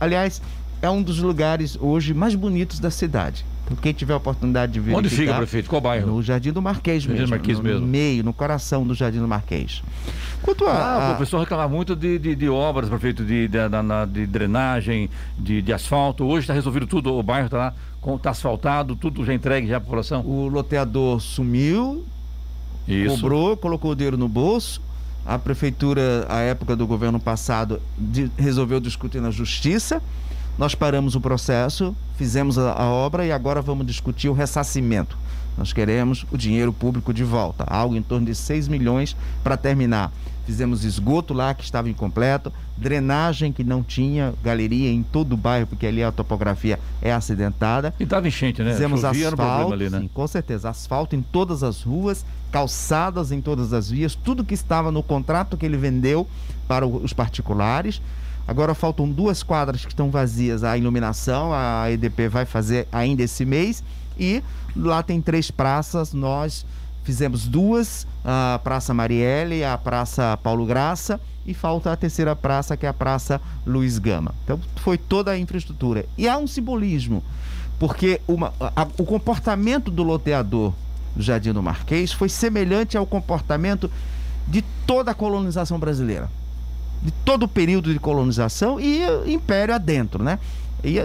[0.00, 0.40] Aliás,
[0.80, 3.44] é um dos lugares hoje mais bonitos da cidade.
[3.80, 4.94] Quem tiver a oportunidade de ver.
[4.94, 5.68] Onde fica, prefeito?
[5.68, 6.06] Qual bairro?
[6.06, 7.36] No Jardim do Marquês Jardim mesmo.
[7.36, 7.80] Marquês no, mesmo.
[7.80, 9.82] No meio, no coração do Jardim do Marquês.
[10.42, 10.72] Quanto a.
[10.72, 11.12] Ah, a...
[11.12, 13.58] o pessoal reclama muito de, de, de, obras, prefeito, de, de,
[14.12, 16.24] de drenagem, de, de asfalto.
[16.24, 17.74] Hoje está resolvido tudo, o bairro está lá
[18.16, 20.22] Está asfaltado, tudo já entregue já à população?
[20.22, 22.04] O loteador sumiu,
[22.88, 23.14] Isso.
[23.14, 24.80] cobrou, colocou o dinheiro no bolso.
[25.26, 30.02] A prefeitura, à época do governo passado, de, resolveu discutir na justiça.
[30.58, 35.16] Nós paramos o processo, fizemos a, a obra e agora vamos discutir o ressarcimento.
[35.56, 40.12] Nós queremos o dinheiro público de volta, algo em torno de 6 milhões para terminar.
[40.46, 45.66] Fizemos esgoto lá que estava incompleto, drenagem que não tinha, galeria em todo o bairro,
[45.66, 47.94] porque ali a topografia é acidentada.
[48.00, 48.72] E estava enchente, né?
[48.72, 50.00] Fizemos Chovia asfalto, ali, né?
[50.00, 54.54] sim, com certeza, asfalto em todas as ruas, calçadas em todas as vias, tudo que
[54.54, 56.26] estava no contrato que ele vendeu
[56.66, 58.00] para os particulares.
[58.50, 63.44] Agora faltam duas quadras que estão vazias, a iluminação, a EDP vai fazer ainda esse
[63.44, 63.80] mês
[64.18, 64.42] e
[64.74, 66.66] lá tem três praças, nós
[67.04, 72.84] fizemos duas, a Praça Marielle, a Praça Paulo Graça e falta a terceira praça, que
[72.84, 74.34] é a Praça Luiz Gama.
[74.42, 76.04] Então foi toda a infraestrutura.
[76.18, 77.22] E há um simbolismo,
[77.78, 80.72] porque uma, a, o comportamento do loteador
[81.14, 83.88] do Jardim do Marquês foi semelhante ao comportamento
[84.48, 86.28] de toda a colonização brasileira.
[87.02, 90.38] De todo o período de colonização e império adentro, né?
[90.84, 90.96] E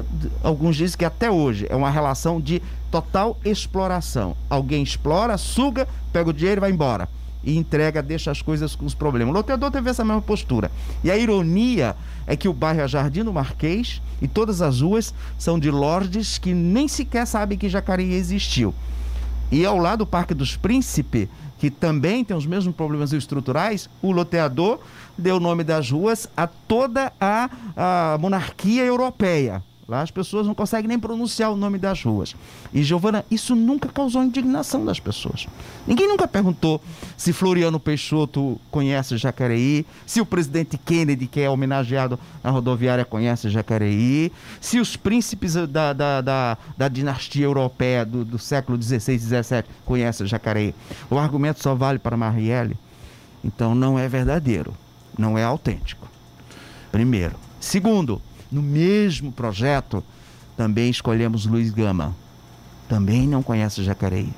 [0.43, 4.35] alguns dizem que até hoje é uma relação de total exploração.
[4.49, 7.09] Alguém explora, suga, pega o dinheiro e vai embora.
[7.43, 9.33] E entrega, deixa as coisas com os problemas.
[9.33, 10.71] O loteador teve essa mesma postura.
[11.03, 15.13] E a ironia é que o bairro é Jardim do Marquês e todas as ruas
[15.37, 18.73] são de lordes que nem sequer sabem que Jacareí existiu.
[19.51, 21.27] E ao lado do Parque dos Príncipes,
[21.59, 24.79] que também tem os mesmos problemas estruturais, o loteador
[25.17, 29.61] deu o nome das ruas a toda a, a monarquia europeia.
[29.87, 32.35] Lá as pessoas não conseguem nem pronunciar o nome das ruas.
[32.73, 35.47] E, Giovana, isso nunca causou indignação das pessoas.
[35.85, 36.81] Ninguém nunca perguntou
[37.15, 43.47] se Floriano Peixoto conhece Jacareí, se o presidente Kennedy, que é homenageado na rodoviária, conhece
[43.47, 49.19] Jacareí, se os príncipes da, da, da, da dinastia europeia do, do século XVI e
[49.19, 50.73] XVII conhecem Jacareí.
[51.11, 52.75] O argumento só vale para Marielle.
[53.43, 54.73] Então não é verdadeiro,
[55.17, 56.07] não é autêntico.
[56.91, 57.35] Primeiro.
[57.59, 60.03] Segundo, no mesmo projeto,
[60.55, 62.15] também escolhemos Luiz Gama.
[62.87, 64.31] Também não conhece Jacareí.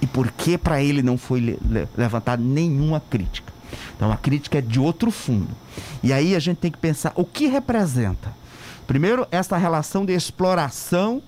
[0.00, 1.58] E por que para ele não foi le
[1.96, 3.52] levantada nenhuma crítica?
[3.96, 5.48] Então a crítica é de outro fundo.
[6.02, 8.32] E aí a gente tem que pensar o que representa.
[8.86, 11.22] Primeiro, essa relação de exploração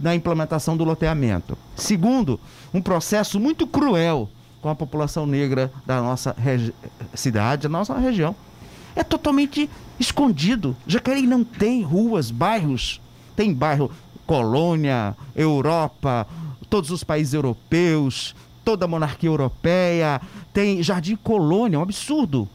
[0.00, 1.56] na implementação do loteamento.
[1.76, 2.40] Segundo,
[2.72, 4.28] um processo muito cruel
[4.60, 6.34] com a população negra da nossa
[7.14, 8.34] cidade, da nossa região
[8.98, 10.76] é totalmente escondido.
[10.86, 13.00] Jacareí não tem ruas, bairros.
[13.36, 13.90] Tem bairro
[14.26, 16.26] Colônia, Europa,
[16.68, 20.20] todos os países europeus, toda a monarquia europeia.
[20.52, 22.48] Tem Jardim Colônia, um absurdo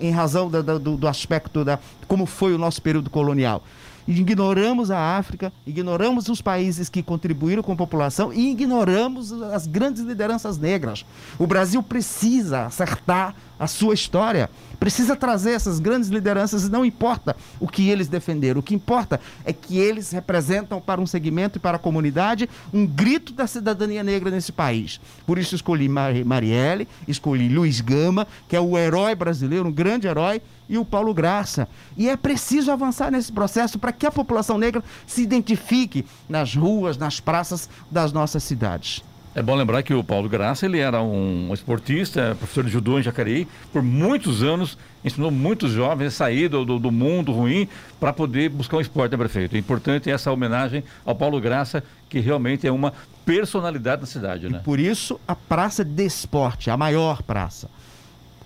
[0.00, 3.62] em razão da, da, do, do aspecto da como foi o nosso período colonial
[4.06, 10.02] ignoramos a África, ignoramos os países que contribuíram com a população e ignoramos as grandes
[10.02, 11.04] lideranças negras.
[11.38, 17.68] O Brasil precisa acertar a sua história, precisa trazer essas grandes lideranças, não importa o
[17.68, 21.76] que eles defenderam, o que importa é que eles representam para um segmento e para
[21.76, 25.00] a comunidade um grito da cidadania negra nesse país.
[25.24, 30.42] Por isso escolhi Marielle, escolhi Luiz Gama, que é o herói brasileiro, um grande herói,
[30.68, 31.68] e o Paulo Graça.
[31.96, 36.96] E é preciso avançar nesse processo para que a população negra se identifique nas ruas,
[36.96, 39.04] nas praças das nossas cidades.
[39.34, 43.02] É bom lembrar que o Paulo Graça ele era um esportista, professor de judô em
[43.02, 47.66] Jacareí, por muitos anos ensinou muitos jovens a sair do, do, do mundo ruim
[47.98, 49.56] para poder buscar um esporte, né, prefeito?
[49.56, 52.92] É importante essa homenagem ao Paulo Graça, que realmente é uma
[53.24, 54.58] personalidade na cidade, né?
[54.58, 57.70] E por isso a Praça de Esporte, a maior praça.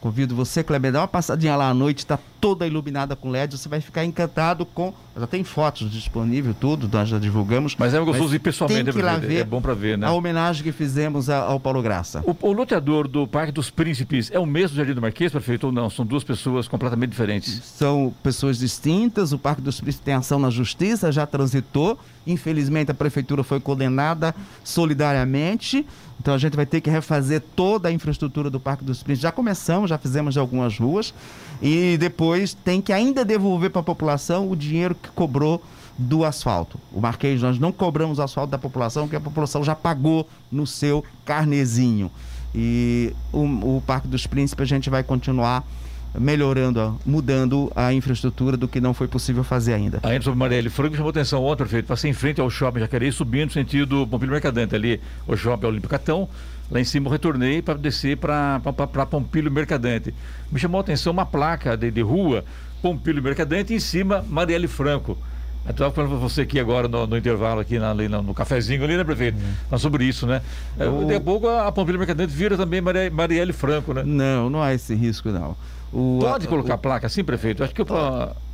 [0.01, 3.69] Convido você, Kleber, dá uma passadinha lá à noite, está toda iluminada com LED, você
[3.69, 4.95] vai ficar encantado com.
[5.19, 7.75] Já tem fotos disponíveis, tudo, nós já divulgamos.
[7.77, 10.07] Mas é gostoso ir pessoalmente, tem que lá ver é bom para ver, né?
[10.07, 12.23] A homenagem que fizemos ao Paulo Graça.
[12.25, 15.73] O, o loteador do Parque dos Príncipes é o mesmo Jardim do Marquês, prefeito, ou
[15.73, 15.91] não?
[15.91, 17.65] São duas pessoas completamente diferentes?
[17.65, 22.95] São pessoas distintas, o Parque dos Príncipes tem ação na justiça, já transitou Infelizmente, a
[22.95, 25.87] prefeitura foi condenada solidariamente.
[26.19, 29.23] Então, a gente vai ter que refazer toda a infraestrutura do Parque dos Príncipes.
[29.23, 31.15] Já começamos, já fizemos algumas ruas.
[31.63, 35.63] E depois tem que ainda devolver para a população o dinheiro que cobrou
[35.99, 36.79] do asfalto.
[36.93, 41.05] O Marquês, nós não cobramos asfalto da população, porque a população já pagou no seu
[41.25, 42.11] carnezinho.
[42.55, 45.65] E o, o Parque dos Príncipes a gente vai continuar
[46.19, 50.01] melhorando, mudando a infraestrutura do que não foi possível fazer ainda.
[50.03, 53.47] Ainda sobre Marielle Franco chamou atenção ontem, prefeito, passei em frente ao shopping Jacareí, subindo
[53.47, 56.29] no sentido Pompilho Mercadante, ali o shopping Olímpico Catão,
[56.71, 58.61] lá em cima eu retornei para descer para
[59.11, 60.15] Pompilho Mercadante.
[60.51, 62.45] Me chamou a atenção uma placa de, de rua,
[62.83, 65.17] Pompilho Mercadante, e em cima Marielle Franco.
[65.65, 68.33] Eu estava falando para você aqui agora no, no intervalo, aqui na, ali no, no,
[68.33, 69.37] cafezinho ali, né, prefeito?
[69.71, 69.79] Uhum.
[69.79, 70.41] sobre isso, né?
[70.79, 71.01] É, o...
[71.01, 74.05] Daqui a pouco a, a Pompilha Mercadante vira também Marielle Franco, né?
[74.05, 75.57] Não, não há esse risco, não.
[75.93, 77.65] O, Pode colocar a, placa assim, prefeito?
[77.65, 77.87] Acho que eu...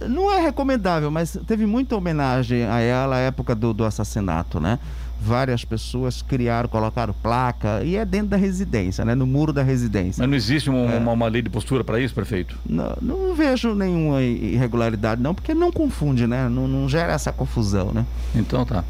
[0.09, 4.79] Não é recomendável, mas teve muita homenagem a ela à época do, do assassinato, né?
[5.25, 9.15] Várias pessoas criaram, colocaram placa e é dentro da residência, né?
[9.15, 10.21] No muro da residência.
[10.21, 10.99] Mas não existe um, é.
[10.99, 12.59] uma, uma, lei de postura para isso, prefeito?
[12.69, 16.49] Não, não, vejo nenhuma irregularidade, não, porque não confunde, né?
[16.49, 18.05] Não, não gera essa confusão, né?
[18.35, 18.85] Então tá.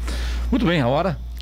[0.49, 1.17] Muito bem, a hora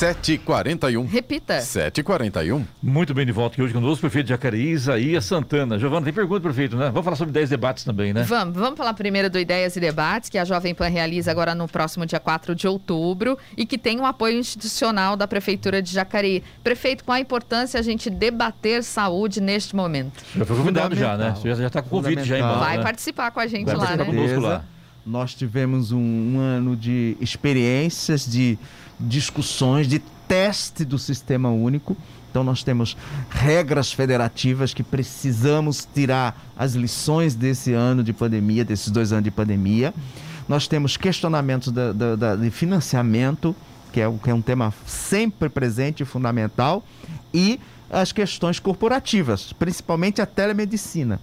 [0.00, 1.06] 7h41.
[1.06, 1.58] Repita.
[1.58, 2.64] 7h41.
[2.82, 5.78] Muito bem de volta aqui hoje conosco, o prefeito de Jacareí, Isaías Santana.
[5.78, 6.86] Giovana, tem pergunta, prefeito, né?
[6.86, 8.22] Vamos falar sobre 10 debates também, né?
[8.22, 11.68] Vamos, vamos falar primeiro do Ideias e Debates, que a Jovem Pan realiza agora no
[11.68, 16.42] próximo dia 4 de outubro e que tem um apoio institucional da Prefeitura de Jacareí.
[16.64, 20.24] Prefeito, qual a importância a gente debater saúde neste momento?
[20.34, 21.34] Já foi convidado já, né?
[21.36, 22.82] Você já está com convite já em mão, Vai né?
[22.82, 24.04] participar com a gente Vai lá, né?
[24.06, 24.64] Conosco lá.
[25.04, 28.58] Nós tivemos um, um ano de experiências, de
[29.00, 31.96] discussões, de teste do sistema único.
[32.30, 32.96] Então, nós temos
[33.28, 39.30] regras federativas que precisamos tirar as lições desse ano de pandemia, desses dois anos de
[39.30, 39.92] pandemia.
[40.48, 43.54] Nós temos questionamentos da, da, da, de financiamento,
[43.92, 46.84] que é, que é um tema sempre presente e fundamental,
[47.34, 47.58] e
[47.90, 51.20] as questões corporativas, principalmente a telemedicina.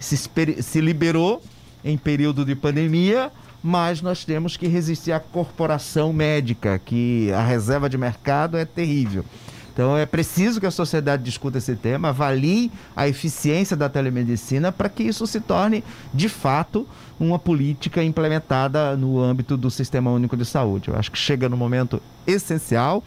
[0.00, 1.40] Se, se liberou
[1.84, 3.30] em período de pandemia,
[3.62, 9.24] mas nós temos que resistir à corporação médica, que a reserva de mercado é terrível.
[9.72, 14.88] Então é preciso que a sociedade discuta esse tema, avalie a eficiência da telemedicina para
[14.88, 16.84] que isso se torne, de fato,
[17.18, 20.88] uma política implementada no âmbito do Sistema Único de Saúde.
[20.88, 23.04] Eu acho que chega no momento essencial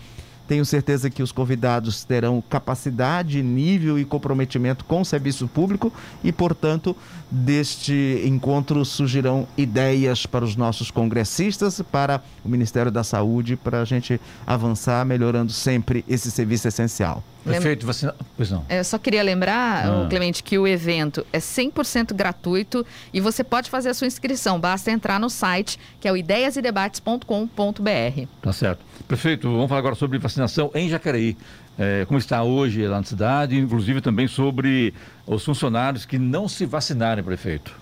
[0.51, 6.29] tenho certeza que os convidados terão capacidade, nível e comprometimento com o serviço público e,
[6.29, 6.93] portanto,
[7.31, 13.85] deste encontro surgirão ideias para os nossos congressistas, para o Ministério da Saúde, para a
[13.85, 17.23] gente avançar melhorando sempre esse serviço essencial.
[17.43, 18.15] Perfeito, vacina...
[18.37, 18.65] pois não.
[18.69, 20.07] É, eu só queria lembrar, ah.
[20.09, 24.59] Clemente, que o evento é 100% gratuito e você pode fazer a sua inscrição.
[24.59, 28.27] Basta entrar no site, que é o ideiasidebates.com.br.
[28.41, 28.79] Tá certo.
[29.07, 31.37] Prefeito, vamos falar agora sobre vacinação em Jacareí.
[31.79, 34.93] É, como está hoje lá na cidade, inclusive também sobre
[35.25, 37.80] os funcionários que não se vacinarem, prefeito.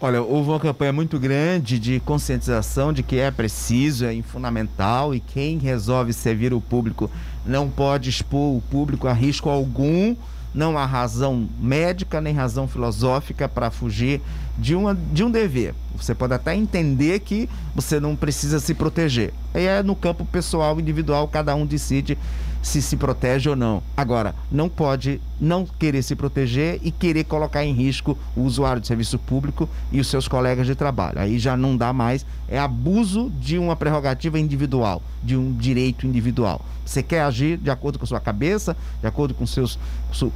[0.00, 5.18] Olha, houve uma campanha muito grande de conscientização de que é preciso, é fundamental e
[5.18, 7.10] quem resolve servir o público
[7.44, 10.14] não pode expor o público a risco algum.
[10.54, 14.20] Não há razão médica nem razão filosófica para fugir
[14.56, 15.74] de, uma, de um dever.
[15.96, 19.34] Você pode até entender que você não precisa se proteger.
[19.52, 22.16] Aí é no campo pessoal, individual, cada um decide
[22.62, 23.82] se se protege ou não.
[23.96, 28.86] Agora, não pode não querer se proteger e querer colocar em risco o usuário de
[28.86, 31.20] serviço público e os seus colegas de trabalho.
[31.20, 36.64] Aí já não dá mais, é abuso de uma prerrogativa individual, de um direito individual.
[36.84, 39.78] Você quer agir de acordo com sua cabeça, de acordo com, seus,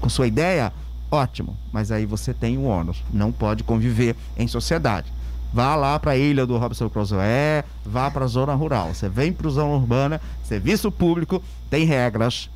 [0.01, 0.73] com sua ideia?
[1.11, 5.13] Ótimo, mas aí você tem o ônus, não pode conviver em sociedade.
[5.53, 8.95] Vá lá para a ilha do Robson Crusoe, vá para a zona rural.
[8.95, 10.19] Você vem para a zona urbana,
[10.53, 12.51] serviço público, tem regras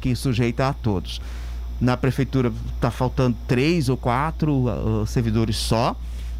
[0.00, 1.20] que sujeita a todos.
[1.80, 5.96] Na prefeitura está faltando três ou quatro uh, servidores só.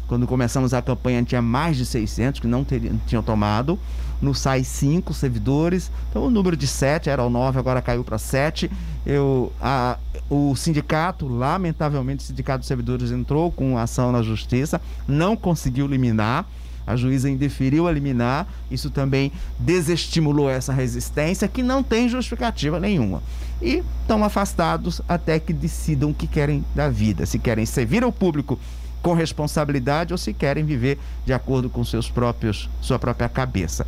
[0.07, 3.77] Quando começamos a campanha tinha mais de 600 que não teriam, tinham tomado.
[4.21, 5.91] No SAI 5 servidores.
[6.09, 8.71] Então o número de 7 era o 9, agora caiu para 7.
[9.05, 9.97] Eu, a,
[10.29, 16.45] o sindicato, lamentavelmente, o sindicato de servidores entrou com ação na justiça, não conseguiu liminar.
[16.87, 23.21] A juíza indeferiu a liminar, isso também desestimulou essa resistência que não tem justificativa nenhuma.
[23.61, 28.11] E estão afastados até que decidam o que querem da vida, se querem servir ao
[28.11, 28.57] público
[29.01, 33.85] com responsabilidade ou se querem viver de acordo com seus próprios sua própria cabeça.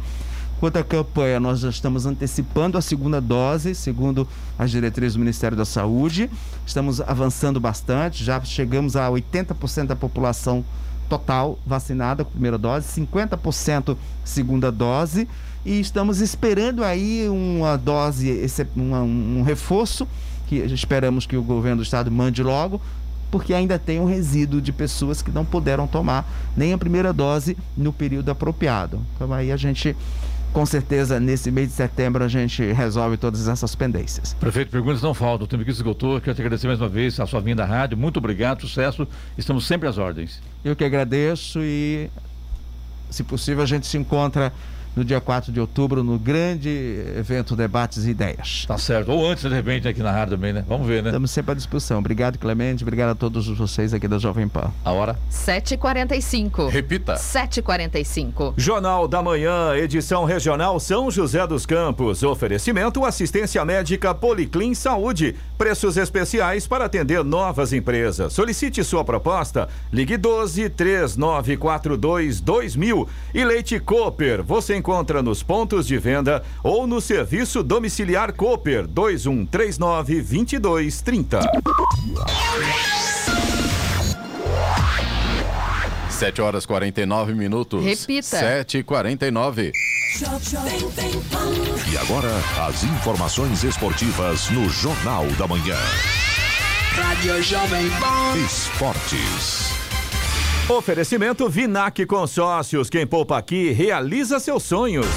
[0.59, 4.27] Quanto à campanha, nós já estamos antecipando a segunda dose, segundo
[4.57, 6.29] as diretrizes do Ministério da Saúde.
[6.65, 10.65] Estamos avançando bastante, já chegamos a 80% da população
[11.09, 15.27] total vacinada com primeira dose, 50% segunda dose
[15.65, 18.47] e estamos esperando aí uma dose,
[18.77, 20.07] um reforço
[20.47, 22.81] que esperamos que o governo do estado mande logo,
[23.29, 27.57] porque ainda tem um resíduo de pessoas que não puderam tomar nem a primeira dose
[27.77, 29.01] no período apropriado.
[29.15, 29.95] Então aí a gente
[30.53, 34.33] com certeza nesse mês de setembro a gente resolve todas essas pendências.
[34.39, 35.45] Prefeito, perguntas não faltam.
[35.45, 36.19] O tempo que esgotou.
[36.19, 37.97] Quero te agradecer mais uma vez a sua vinda à rádio.
[37.97, 39.07] Muito obrigado, sucesso.
[39.37, 40.41] Estamos sempre às ordens.
[40.63, 42.09] Eu que agradeço e,
[43.09, 44.51] se possível, a gente se encontra
[44.95, 46.69] no dia 4 de outubro, no grande
[47.17, 48.65] evento Debates e Ideias.
[48.67, 49.11] Tá certo.
[49.11, 50.65] Ou antes, de repente, aqui na rádio também, né?
[50.67, 51.09] Vamos ver, né?
[51.09, 51.99] Estamos sempre à disposição.
[51.99, 52.83] Obrigado, Clemente.
[52.83, 54.71] Obrigado a todos vocês aqui da Jovem Pan.
[54.83, 55.17] A hora?
[55.31, 56.69] 7h45.
[56.69, 57.15] Repita.
[57.15, 58.53] 7h45.
[58.57, 62.23] Jornal da Manhã, edição regional São José dos Campos.
[62.23, 65.35] Oferecimento assistência médica Policlin Saúde.
[65.57, 68.33] Preços especiais para atender novas empresas.
[68.33, 69.67] Solicite sua proposta.
[69.91, 73.07] Ligue 12 3942 2000.
[73.33, 74.43] E Leite Cooper.
[74.43, 81.39] Você encontra nos pontos de venda ou no serviço domiciliar Cooper 2139 2230.
[86.09, 87.83] Sete horas 49 minutos.
[87.83, 88.23] Repita.
[88.23, 89.71] Sete e quarenta e nove.
[91.89, 92.31] E agora,
[92.67, 95.77] as informações esportivas no Jornal da Manhã.
[96.93, 98.37] Rádio Jovem Pan.
[98.45, 99.78] Esportes.
[100.69, 102.91] Oferecimento Vinac Consórcios.
[102.91, 105.07] Quem poupa aqui realiza seus sonhos.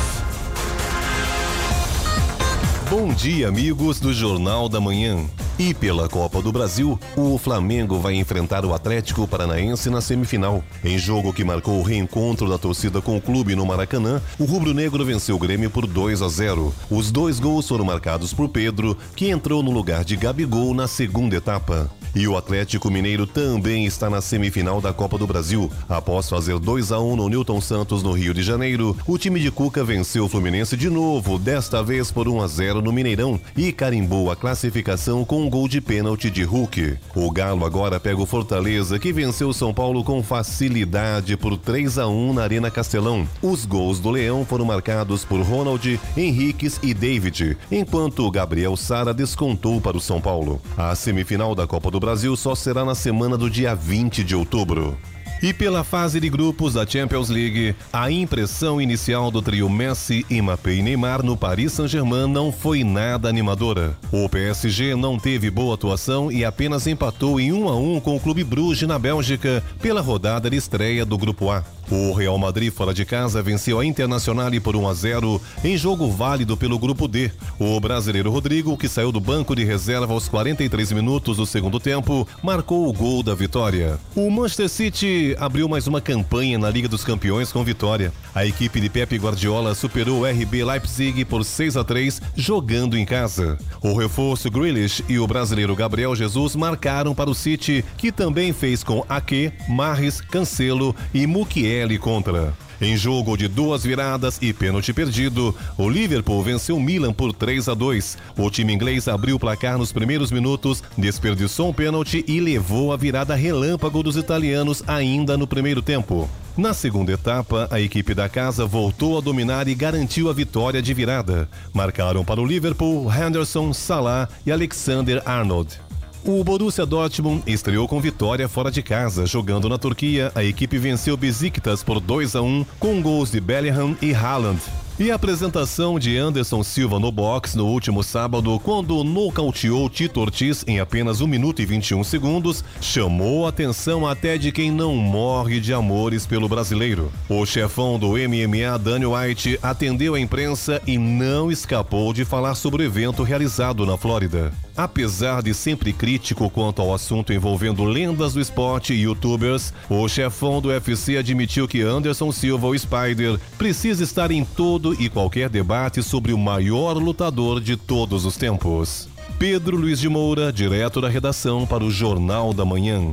[2.88, 5.28] Bom dia, amigos do Jornal da Manhã.
[5.62, 10.60] E pela Copa do Brasil, o Flamengo vai enfrentar o Atlético Paranaense na semifinal.
[10.84, 15.04] Em jogo que marcou o reencontro da torcida com o clube no Maracanã, o rubro-negro
[15.04, 16.74] venceu o Grêmio por 2 a 0.
[16.90, 21.36] Os dois gols foram marcados por Pedro, que entrou no lugar de Gabigol na segunda
[21.36, 21.88] etapa.
[22.14, 25.70] E o Atlético Mineiro também está na semifinal da Copa do Brasil.
[25.88, 29.50] Após fazer 2 a 1 no Newton Santos no Rio de Janeiro, o time de
[29.50, 33.72] Cuca venceu o Fluminense de novo, desta vez por 1 a 0 no Mineirão e
[33.72, 36.96] carimbou a classificação com gol de pênalti de Hulk.
[37.14, 41.98] O Galo agora pega o Fortaleza, que venceu o São Paulo com facilidade por 3
[41.98, 43.28] a 1 na Arena Castelão.
[43.42, 49.78] Os gols do Leão foram marcados por Ronald, Henriques e David, enquanto Gabriel Sara descontou
[49.78, 50.58] para o São Paulo.
[50.74, 54.96] A semifinal da Copa do Brasil só será na semana do dia 20 de outubro.
[55.42, 60.74] E pela fase de grupos da Champions League, a impressão inicial do trio Messi, Mbappé
[60.74, 63.98] e Neymar no Paris Saint-Germain não foi nada animadora.
[64.12, 68.20] O PSG não teve boa atuação e apenas empatou em 1 a 1 com o
[68.20, 71.64] Clube Bruges na Bélgica pela rodada de estreia do Grupo A.
[71.90, 76.08] O Real Madrid fora de casa venceu a Internacional por 1 a 0 em jogo
[76.10, 77.30] válido pelo grupo D.
[77.58, 82.26] O brasileiro Rodrigo, que saiu do banco de reserva aos 43 minutos do segundo tempo,
[82.42, 83.98] marcou o gol da vitória.
[84.16, 88.12] O Manchester City abriu mais uma campanha na Liga dos Campeões com vitória.
[88.34, 93.04] A equipe de Pepe Guardiola superou o RB Leipzig por 6 a 3 jogando em
[93.04, 93.58] casa.
[93.82, 98.82] O reforço Grealish e o brasileiro Gabriel Jesus marcaram para o City, que também fez
[98.82, 102.54] com Ake, Marres, Cancelo e Mukiele contra.
[102.82, 107.68] Em jogo de duas viradas e pênalti perdido, o Liverpool venceu o Milan por 3
[107.68, 108.18] a 2.
[108.36, 112.96] O time inglês abriu o placar nos primeiros minutos, desperdiçou um pênalti e levou a
[112.96, 116.28] virada relâmpago dos italianos ainda no primeiro tempo.
[116.56, 120.92] Na segunda etapa, a equipe da casa voltou a dominar e garantiu a vitória de
[120.92, 121.48] virada.
[121.72, 125.80] Marcaram para o Liverpool Henderson, Salah e Alexander Arnold.
[126.24, 129.26] O Borussia Dortmund estreou com vitória fora de casa.
[129.26, 133.96] Jogando na Turquia, a equipe venceu Besiktas por 2 a 1 com gols de Bellingham
[134.00, 134.60] e Haaland.
[135.00, 140.64] E a apresentação de Anderson Silva no box no último sábado, quando nocauteou Tito Ortiz
[140.68, 145.58] em apenas 1 minuto e 21 segundos, chamou a atenção até de quem não morre
[145.58, 147.10] de amores pelo brasileiro.
[147.28, 152.84] O chefão do MMA, Daniel White, atendeu a imprensa e não escapou de falar sobre
[152.84, 154.52] o evento realizado na Flórida.
[154.76, 160.60] Apesar de sempre crítico quanto ao assunto envolvendo lendas do esporte e youtubers, o chefão
[160.60, 166.02] do UFC admitiu que Anderson Silva, o Spider, precisa estar em todo e qualquer debate
[166.02, 169.08] sobre o maior lutador de todos os tempos.
[169.38, 173.12] Pedro Luiz de Moura, direto da redação para o Jornal da Manhã.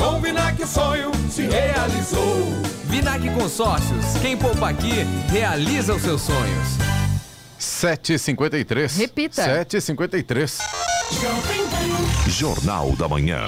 [0.00, 2.46] Com o Vinac o sonho se realizou.
[2.86, 6.68] Vinac Consórcios, quem poupa aqui, realiza os seus sonhos.
[7.60, 8.96] 7h53.
[8.96, 9.64] Repita.
[9.64, 10.58] 7h53.
[12.26, 13.44] Jornal da Manhã.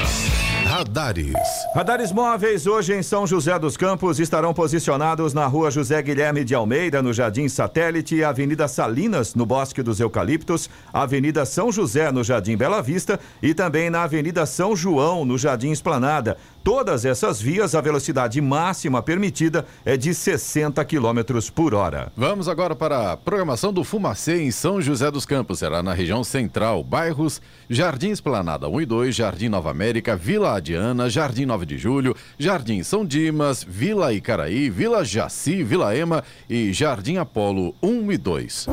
[0.73, 1.37] Radares.
[1.75, 6.55] Radares móveis hoje em São José dos Campos estarão posicionados na rua José Guilherme de
[6.55, 12.57] Almeida, no Jardim Satélite, Avenida Salinas, no Bosque dos Eucaliptos, Avenida São José, no Jardim
[12.57, 16.39] Bela Vista e também na Avenida São João, no Jardim Esplanada.
[16.65, 21.21] Todas essas vias, a velocidade máxima permitida é de 60 km
[21.53, 22.13] por hora.
[22.17, 25.59] Vamos agora para a programação do Fumacê em São José dos Campos.
[25.59, 31.11] Será na região central, bairros Jardim Esplanada 1 e 2, Jardim Nova América, Vila Adiana,
[31.11, 37.17] Jardim 9 de Julho, Jardim São Dimas, Vila Icaraí, Vila Jaci, Vila Ema e Jardim
[37.17, 38.67] Apolo 1 e 2.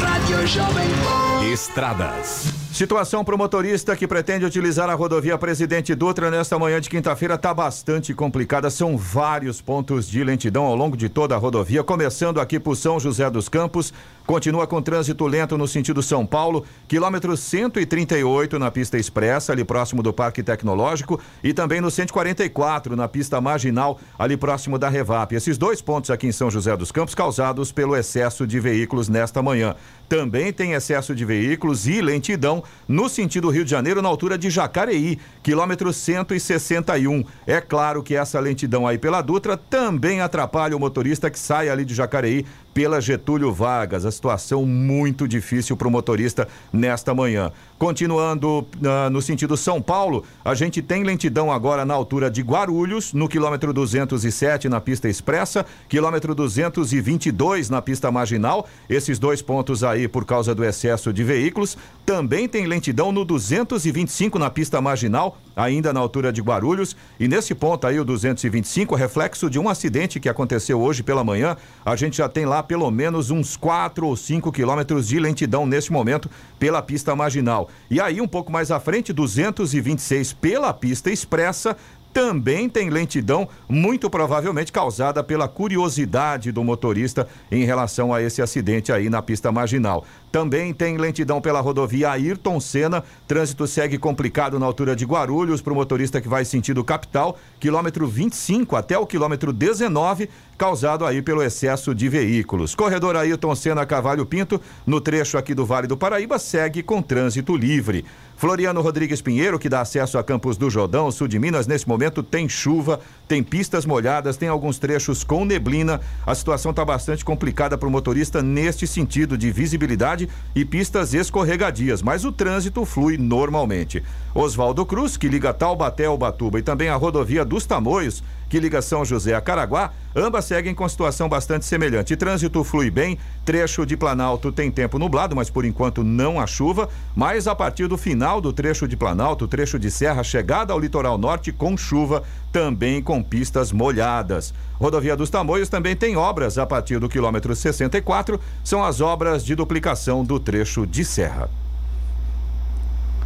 [0.00, 1.44] Rádio Jovem Pan.
[1.52, 2.59] Estradas.
[2.72, 7.34] Situação para o motorista que pretende utilizar a rodovia Presidente Dutra nesta manhã de quinta-feira
[7.34, 8.70] está bastante complicada.
[8.70, 13.00] São vários pontos de lentidão ao longo de toda a rodovia, começando aqui por São
[13.00, 13.92] José dos Campos.
[14.30, 20.04] Continua com trânsito lento no sentido São Paulo, quilômetro 138 na pista expressa, ali próximo
[20.04, 25.34] do Parque Tecnológico, e também no 144 na pista marginal, ali próximo da Revap.
[25.34, 29.42] Esses dois pontos aqui em São José dos Campos causados pelo excesso de veículos nesta
[29.42, 29.74] manhã.
[30.08, 34.48] Também tem excesso de veículos e lentidão no sentido Rio de Janeiro, na altura de
[34.48, 37.24] Jacareí, quilômetro 161.
[37.48, 41.84] É claro que essa lentidão aí pela Dutra também atrapalha o motorista que sai ali
[41.84, 44.04] de Jacareí pela Getúlio Vargas.
[44.04, 47.52] A situação muito difícil para o motorista nesta manhã.
[47.80, 53.14] Continuando uh, no sentido São Paulo, a gente tem lentidão agora na altura de Guarulhos,
[53.14, 58.68] no quilômetro 207 na pista expressa, quilômetro 222 na pista marginal.
[58.86, 61.78] Esses dois pontos aí por causa do excesso de veículos.
[62.04, 66.94] Também tem lentidão no 225 na pista marginal, ainda na altura de Guarulhos.
[67.18, 71.56] E nesse ponto aí, o 225, reflexo de um acidente que aconteceu hoje pela manhã.
[71.82, 75.90] A gente já tem lá pelo menos uns 4 ou 5 quilômetros de lentidão nesse
[75.90, 76.28] momento
[76.58, 77.69] pela pista marginal.
[77.90, 81.76] E aí, um pouco mais à frente, 226 pela pista expressa,
[82.12, 88.92] também tem lentidão, muito provavelmente causada pela curiosidade do motorista em relação a esse acidente
[88.92, 90.04] aí na pista marginal.
[90.32, 93.02] Também tem lentidão pela rodovia Ayrton Senna.
[93.26, 98.06] Trânsito segue complicado na altura de Guarulhos para o motorista que vai sentido capital, quilômetro
[98.06, 102.74] 25 até o quilômetro 19, causado aí pelo excesso de veículos.
[102.74, 107.56] Corredor Ayrton Senna Cavalho Pinto, no trecho aqui do Vale do Paraíba, segue com trânsito
[107.56, 108.04] livre.
[108.40, 112.22] Floriano Rodrigues Pinheiro, que dá acesso a Campos do Jordão, sul de Minas, nesse momento
[112.22, 116.00] tem chuva, tem pistas molhadas, tem alguns trechos com neblina.
[116.26, 122.00] A situação está bastante complicada para o motorista neste sentido de visibilidade e pistas escorregadias,
[122.00, 124.02] mas o trânsito flui normalmente.
[124.34, 128.82] Oswaldo Cruz, que liga Taubaté ao Batuba e também a rodovia dos Tamoios, que liga
[128.82, 132.16] São José a Caraguá, ambas seguem com situação bastante semelhante.
[132.16, 136.88] Trânsito flui bem, trecho de Planalto tem tempo nublado, mas por enquanto não há chuva,
[137.14, 141.16] mas a partir do final do trecho de Planalto, trecho de Serra, chegada ao litoral
[141.16, 144.52] norte com chuva, também com pistas molhadas.
[144.74, 149.54] Rodovia dos Tamoios também tem obras a partir do quilômetro 64, são as obras de
[149.54, 151.48] duplicação do trecho de Serra.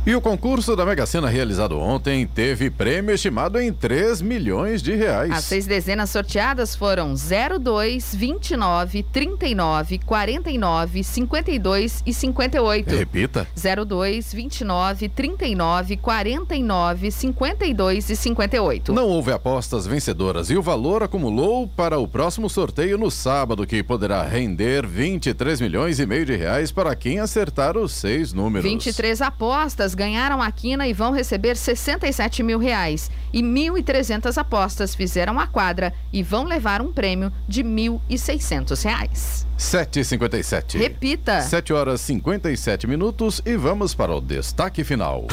[0.06, 4.94] E o concurso da Mega Sena realizado ontem teve prêmio estimado em 3 milhões de
[4.94, 5.30] reais.
[5.32, 12.94] As seis dezenas sorteadas foram 02, 29, 39, 49, 52 e 58.
[12.94, 13.48] Repita.
[13.56, 18.92] 02, 29, 39, 49, 52 e 58.
[18.92, 23.82] Não houve apostas vencedoras e o valor acumulou para o próximo sorteio no sábado, que
[23.82, 28.68] poderá render 23 milhões e meio de reais para quem acertar os seis números.
[28.68, 33.10] 23 apostas ganharam a quina e vão receber 67 mil reais.
[33.32, 39.46] E 1.300 apostas fizeram a quadra e vão levar um prêmio de 1.600 reais.
[39.58, 40.78] 7h57.
[40.78, 41.40] Repita.
[41.42, 45.26] 7 horas 57 minutos e vamos para o destaque final.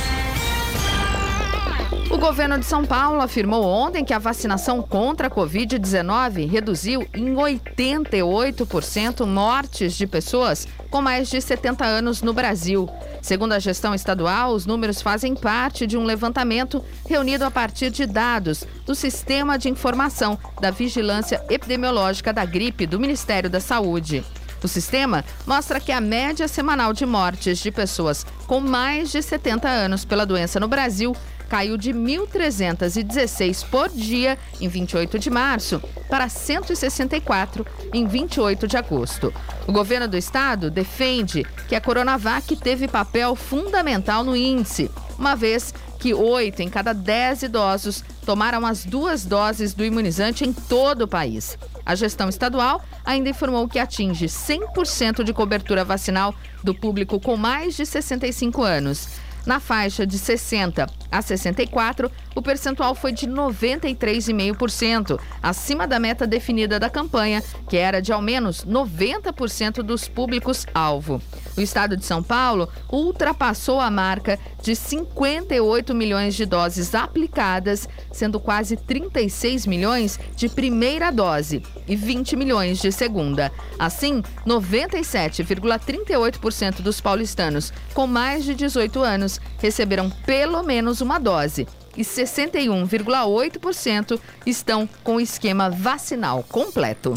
[2.21, 9.25] Governo de São Paulo afirmou ontem que a vacinação contra a Covid-19 reduziu em 88%
[9.25, 12.87] mortes de pessoas com mais de 70 anos no Brasil.
[13.23, 18.05] Segundo a gestão estadual, os números fazem parte de um levantamento reunido a partir de
[18.05, 24.23] dados do Sistema de Informação da Vigilância Epidemiológica da Gripe do Ministério da Saúde.
[24.63, 29.67] O sistema mostra que a média semanal de mortes de pessoas com mais de 70
[29.67, 31.15] anos pela doença no Brasil
[31.51, 39.33] caiu de 1.316 por dia em 28 de março para 164 em 28 de agosto.
[39.67, 44.89] O governo do estado defende que a Coronavac teve papel fundamental no índice,
[45.19, 50.53] uma vez que 8 em cada 10 idosos tomaram as duas doses do imunizante em
[50.53, 51.57] todo o país.
[51.85, 56.33] A gestão estadual ainda informou que atinge 100% de cobertura vacinal
[56.63, 59.09] do público com mais de 65 anos.
[59.45, 66.79] Na faixa de 60 a 64, o percentual foi de 93,5%, acima da meta definida
[66.79, 71.21] da campanha, que era de ao menos 90% dos públicos-alvo.
[71.57, 78.39] O estado de São Paulo ultrapassou a marca de 58 milhões de doses aplicadas, sendo
[78.39, 83.51] quase 36 milhões de primeira dose e 20 milhões de segunda.
[83.77, 90.63] Assim, 97,38% dos paulistanos com mais de 18 anos receberam pelo
[91.01, 97.13] menos uma dose e 61,8% estão com o esquema vacinal completo.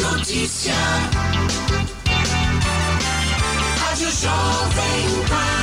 [0.00, 0.74] Notícia.
[3.78, 5.56] Rádio Jovem Pan.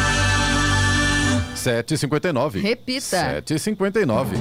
[1.55, 2.61] 7h59.
[2.61, 3.41] Repita.
[3.41, 4.35] 7h59.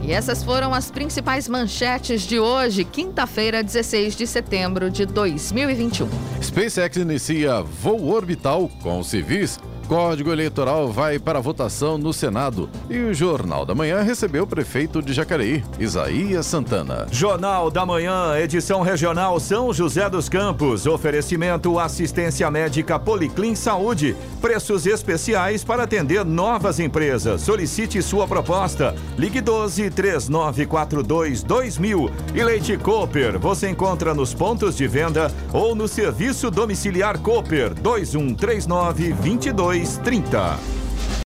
[0.00, 6.08] E essas foram as principais manchetes de hoje, quinta-feira, 16 de setembro de 2021.
[6.40, 9.58] SpaceX inicia voo orbital com civis
[9.88, 15.00] Código Eleitoral vai para votação no Senado e o Jornal da Manhã recebeu o prefeito
[15.00, 17.06] de Jacareí, Isaías Santana.
[17.10, 20.86] Jornal da Manhã, edição regional São José dos Campos.
[20.86, 24.14] Oferecimento assistência médica Policlin Saúde.
[24.42, 27.40] Preços especiais para atender novas empresas.
[27.40, 28.94] Solicite sua proposta.
[29.16, 32.10] Ligue 12 3942 2000.
[32.34, 39.14] E Leite Cooper, você encontra nos pontos de venda ou no serviço domiciliar Cooper 2139
[39.14, 40.87] 22 3230.